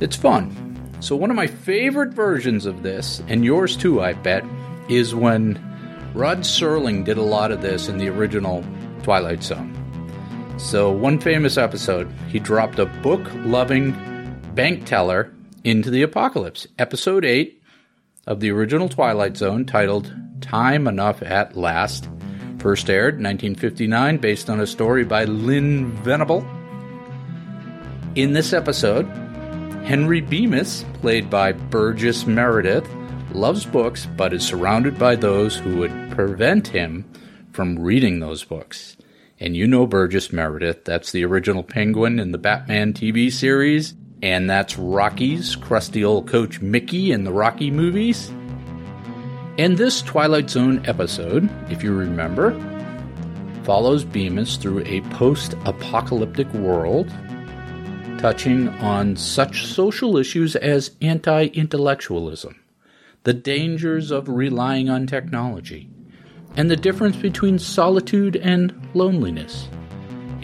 It's 0.00 0.16
fun. 0.16 0.76
So, 0.98 1.14
one 1.14 1.30
of 1.30 1.36
my 1.36 1.46
favorite 1.46 2.12
versions 2.12 2.66
of 2.66 2.82
this, 2.82 3.22
and 3.28 3.44
yours 3.44 3.76
too, 3.76 4.02
I 4.02 4.14
bet, 4.14 4.44
is 4.88 5.14
when 5.14 5.60
Rod 6.12 6.40
Serling 6.40 7.04
did 7.04 7.16
a 7.16 7.22
lot 7.22 7.52
of 7.52 7.62
this 7.62 7.88
in 7.88 7.98
the 7.98 8.08
original 8.08 8.64
Twilight 9.04 9.44
Zone. 9.44 9.72
So, 10.58 10.90
one 10.90 11.20
famous 11.20 11.56
episode, 11.56 12.12
he 12.28 12.40
dropped 12.40 12.80
a 12.80 12.86
book 12.86 13.22
loving 13.44 13.92
bank 14.54 14.86
teller 14.86 15.32
into 15.62 15.90
the 15.90 16.02
apocalypse. 16.02 16.66
Episode 16.78 17.24
8 17.24 17.62
of 18.26 18.40
the 18.40 18.50
original 18.50 18.88
Twilight 18.88 19.36
Zone, 19.36 19.64
titled 19.64 20.14
Time 20.40 20.86
Enough 20.86 21.22
at 21.22 21.56
Last, 21.56 22.08
first 22.58 22.88
aired 22.88 23.14
1959, 23.14 24.18
based 24.18 24.48
on 24.48 24.60
a 24.60 24.66
story 24.66 25.04
by 25.04 25.24
Lynn 25.24 25.92
Venable. 26.02 26.46
In 28.14 28.32
this 28.32 28.52
episode, 28.52 29.06
Henry 29.84 30.20
Bemis, 30.20 30.84
played 30.94 31.28
by 31.28 31.52
Burgess 31.52 32.26
Meredith, 32.26 32.88
loves 33.32 33.66
books 33.66 34.06
but 34.16 34.32
is 34.32 34.42
surrounded 34.46 34.98
by 34.98 35.16
those 35.16 35.56
who 35.56 35.76
would 35.76 36.10
prevent 36.12 36.68
him 36.68 37.04
from 37.52 37.78
reading 37.78 38.20
those 38.20 38.44
books. 38.44 38.96
And 39.40 39.56
you 39.56 39.66
know 39.66 39.86
Burgess 39.86 40.32
Meredith, 40.32 40.84
that's 40.84 41.12
the 41.12 41.24
original 41.24 41.62
Penguin 41.62 42.18
in 42.18 42.32
the 42.32 42.38
Batman 42.38 42.92
TV 42.92 43.30
series, 43.30 43.94
and 44.24 44.48
that's 44.48 44.78
Rocky's 44.78 45.54
crusty 45.54 46.02
old 46.02 46.26
coach 46.26 46.62
Mickey 46.62 47.12
in 47.12 47.24
the 47.24 47.32
Rocky 47.32 47.70
movies. 47.70 48.30
And 49.58 49.76
this 49.76 50.00
Twilight 50.00 50.48
Zone 50.48 50.82
episode, 50.86 51.46
if 51.70 51.82
you 51.82 51.94
remember, 51.94 52.58
follows 53.64 54.02
Bemis 54.02 54.56
through 54.56 54.82
a 54.86 55.02
post 55.10 55.52
apocalyptic 55.66 56.50
world, 56.54 57.12
touching 58.18 58.70
on 58.80 59.14
such 59.14 59.66
social 59.66 60.16
issues 60.16 60.56
as 60.56 60.92
anti 61.02 61.48
intellectualism, 61.48 62.58
the 63.24 63.34
dangers 63.34 64.10
of 64.10 64.30
relying 64.30 64.88
on 64.88 65.06
technology, 65.06 65.90
and 66.56 66.70
the 66.70 66.76
difference 66.76 67.16
between 67.16 67.58
solitude 67.58 68.36
and 68.36 68.74
loneliness. 68.94 69.68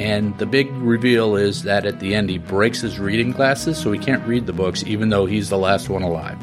And 0.00 0.36
the 0.38 0.46
big 0.46 0.72
reveal 0.76 1.36
is 1.36 1.62
that 1.64 1.84
at 1.84 2.00
the 2.00 2.14
end 2.14 2.30
he 2.30 2.38
breaks 2.38 2.80
his 2.80 2.98
reading 2.98 3.32
glasses 3.32 3.76
so 3.76 3.92
he 3.92 3.98
can't 3.98 4.26
read 4.26 4.46
the 4.46 4.52
books 4.54 4.82
even 4.86 5.10
though 5.10 5.26
he's 5.26 5.50
the 5.50 5.58
last 5.58 5.90
one 5.90 6.02
alive. 6.02 6.38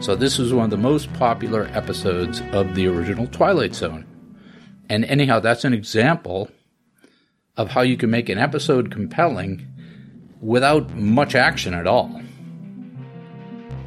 So 0.00 0.16
this 0.16 0.38
was 0.38 0.54
one 0.54 0.64
of 0.64 0.70
the 0.70 0.78
most 0.78 1.12
popular 1.12 1.66
episodes 1.74 2.40
of 2.52 2.74
the 2.74 2.86
original 2.86 3.26
Twilight 3.26 3.74
Zone. 3.74 4.06
And 4.88 5.04
anyhow, 5.04 5.40
that's 5.40 5.66
an 5.66 5.74
example 5.74 6.50
of 7.58 7.68
how 7.68 7.82
you 7.82 7.98
can 7.98 8.10
make 8.10 8.30
an 8.30 8.38
episode 8.38 8.90
compelling 8.90 9.66
without 10.40 10.94
much 10.96 11.34
action 11.34 11.74
at 11.74 11.86
all. 11.86 12.22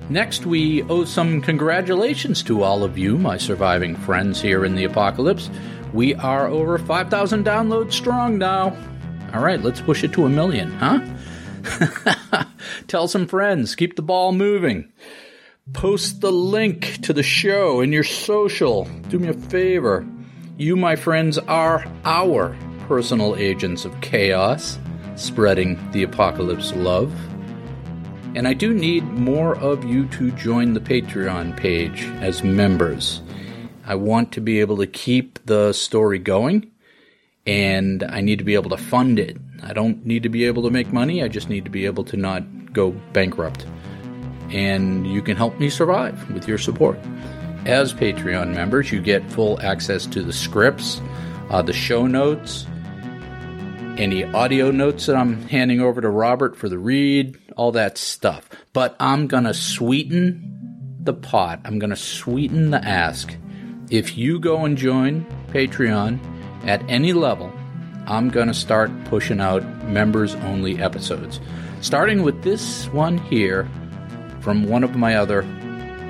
Next, 0.08 0.46
we 0.46 0.84
owe 0.84 1.06
some 1.06 1.42
congratulations 1.42 2.44
to 2.44 2.62
all 2.62 2.84
of 2.84 2.96
you, 2.96 3.18
my 3.18 3.38
surviving 3.38 3.96
friends 3.96 4.40
here 4.40 4.64
in 4.64 4.76
the 4.76 4.84
apocalypse. 4.84 5.50
We 5.94 6.16
are 6.16 6.48
over 6.48 6.78
5,000 6.80 7.46
downloads 7.46 7.94
strong 7.94 8.40
now. 8.40 8.76
All 9.34 9.42
right, 9.44 9.62
let's 9.62 9.82
push 9.82 10.04
it 10.04 10.12
to 10.14 10.26
a 10.26 10.30
million, 10.30 10.72
huh? 10.72 12.46
Tell 12.88 13.08
some 13.08 13.28
friends, 13.28 13.76
keep 13.76 13.96
the 13.96 14.02
ball 14.02 14.32
moving. 14.32 14.92
Post 15.72 16.22
the 16.22 16.32
link 16.32 17.02
to 17.04 17.14
the 17.14 17.24
show 17.24 17.80
in 17.82 17.92
your 17.92 18.04
social. 18.04 18.86
Do 19.10 19.20
me 19.20 19.30
a 19.30 19.34
favor. 19.34 20.06
You, 20.58 20.76
my 20.76 20.96
friends, 20.96 21.38
are 21.38 21.86
our 22.06 22.58
personal 22.88 23.36
agents 23.36 23.86
of 23.86 24.02
chaos, 24.02 24.78
spreading 25.16 25.80
the 25.92 26.04
apocalypse 26.04 26.74
love. 26.74 27.14
And 28.36 28.48
I 28.48 28.54
do 28.54 28.74
need 28.74 29.04
more 29.06 29.56
of 29.58 29.84
you 29.84 30.08
to 30.08 30.32
join 30.32 30.74
the 30.74 30.80
Patreon 30.80 31.56
page 31.56 32.04
as 32.20 32.44
members. 32.44 33.22
I 33.86 33.96
want 33.96 34.32
to 34.34 34.42
be 34.42 34.60
able 34.60 34.78
to 34.78 34.88
keep 34.88 35.46
the 35.46 35.74
story 35.74 36.20
going, 36.20 36.72
and 37.46 38.04
I 38.04 38.22
need 38.22 38.40
to 38.40 38.46
be 38.46 38.54
able 38.54 38.70
to 38.70 38.78
fund 38.78 39.20
it. 39.20 39.38
I 39.62 39.74
don't 39.74 40.06
need 40.06 40.24
to 40.24 40.30
be 40.30 40.46
able 40.46 40.64
to 40.64 40.70
make 40.70 40.92
money, 40.94 41.24
I 41.24 41.28
just 41.28 41.50
need 41.50 41.66
to 41.66 41.72
be 41.72 41.86
able 41.86 42.04
to 42.06 42.18
not 42.18 42.74
go 42.74 42.92
bankrupt. 43.12 43.66
And 44.50 45.08
you 45.08 45.22
can 45.22 45.36
help 45.36 45.60
me 45.60 45.70
survive 45.70 46.30
with 46.32 46.48
your 46.48 46.58
support. 46.58 46.98
As 47.66 47.94
Patreon 47.94 48.54
members, 48.54 48.92
you 48.92 49.02
get 49.02 49.32
full 49.32 49.60
access 49.62 50.06
to 50.08 50.22
the 50.22 50.34
scripts, 50.34 51.02
uh, 51.50 51.62
the 51.62 51.74
show 51.74 52.08
notes, 52.08 52.66
any 53.98 54.24
audio 54.24 54.72
notes 54.72 55.06
that 55.06 55.16
I'm 55.16 55.42
handing 55.44 55.80
over 55.80 56.02
to 56.02 56.10
Robert 56.10 56.56
for 56.56 56.68
the 56.68 56.78
read, 56.78 57.38
all 57.56 57.72
that 57.74 57.98
stuff. 57.98 58.50
But 58.74 58.96
I'm 59.00 59.28
going 59.28 59.44
to 59.44 59.54
sweeten 59.54 60.98
the 61.02 61.14
pot. 61.14 61.62
I'm 61.66 61.80
going 61.80 61.90
to 61.90 61.96
sweeten 61.96 62.72
the 62.72 62.84
ask. 62.84 63.36
If 63.94 64.18
you 64.18 64.40
go 64.40 64.66
and 64.66 64.76
join 64.76 65.24
Patreon 65.50 66.18
at 66.66 66.82
any 66.90 67.14
level, 67.14 67.54
I'm 68.08 68.30
going 68.30 68.48
to 68.48 68.54
start 68.56 68.90
pushing 69.06 69.40
out 69.40 69.64
members 69.84 70.34
only 70.34 70.82
episodes. 70.82 71.40
Starting 71.82 72.24
with 72.24 72.42
this 72.42 72.88
one 72.88 73.20
here 73.20 73.70
from 74.40 74.68
one 74.68 74.84
of 74.84 74.96
my 74.96 75.14
other 75.14 75.42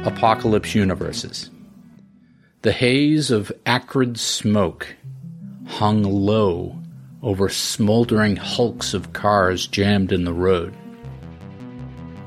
apocalypse 0.05 0.73
universes. 0.73 1.49
The 2.61 2.71
haze 2.71 3.31
of 3.31 3.51
acrid 3.65 4.17
smoke 4.17 4.87
hung 5.67 6.03
low 6.03 6.79
over 7.21 7.49
smoldering 7.49 8.37
hulks 8.37 8.93
of 8.93 9.11
cars 9.11 9.67
jammed 9.67 10.13
in 10.13 10.23
the 10.23 10.31
road. 10.31 10.73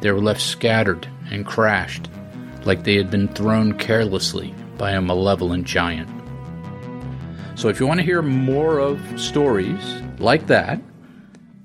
They 0.02 0.10
were 0.10 0.20
left 0.20 0.42
scattered 0.42 1.08
and 1.30 1.46
crashed 1.46 2.10
like 2.66 2.84
they 2.84 2.96
had 2.96 3.10
been 3.10 3.28
thrown 3.28 3.78
carelessly 3.78 4.54
by 4.78 4.92
a 4.92 5.00
malevolent 5.00 5.64
giant. 5.64 6.08
So, 7.54 7.68
if 7.68 7.80
you 7.80 7.86
want 7.86 8.00
to 8.00 8.04
hear 8.04 8.22
more 8.22 8.78
of 8.78 9.00
stories 9.18 10.02
like 10.18 10.46
that 10.48 10.80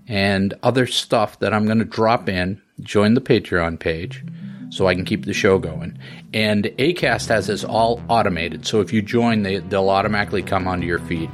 and 0.08 0.54
other 0.64 0.88
stuff 0.88 1.40
that 1.40 1.54
I'm 1.54 1.66
going 1.66 1.80
to 1.80 1.86
drop 1.86 2.30
in, 2.30 2.62
join 2.82 3.14
the 3.14 3.22
Patreon 3.22 3.80
page. 3.80 4.24
so 4.70 4.88
I 4.88 4.96
can 4.96 5.04
keep 5.04 5.26
the 5.26 5.34
show 5.34 5.60
going. 5.60 6.00
And 6.34 6.64
ACAST 6.64 7.28
has 7.28 7.48
this 7.48 7.66
all 7.66 8.02
automated, 8.08 8.66
so 8.66 8.80
if 8.80 8.94
you 8.94 9.02
join, 9.02 9.44
they, 9.44 9.58
they'll 9.58 9.90
automatically 9.90 10.42
come 10.42 10.66
onto 10.66 10.88
your 10.88 11.00
feed. 11.00 11.30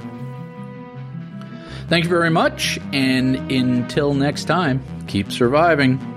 Thank 1.87 2.03
you 2.03 2.09
very 2.09 2.31
much, 2.31 2.79
and 2.93 3.35
until 3.51 4.15
next 4.15 4.45
time, 4.45 4.81
keep 5.07 5.31
surviving. 5.31 6.16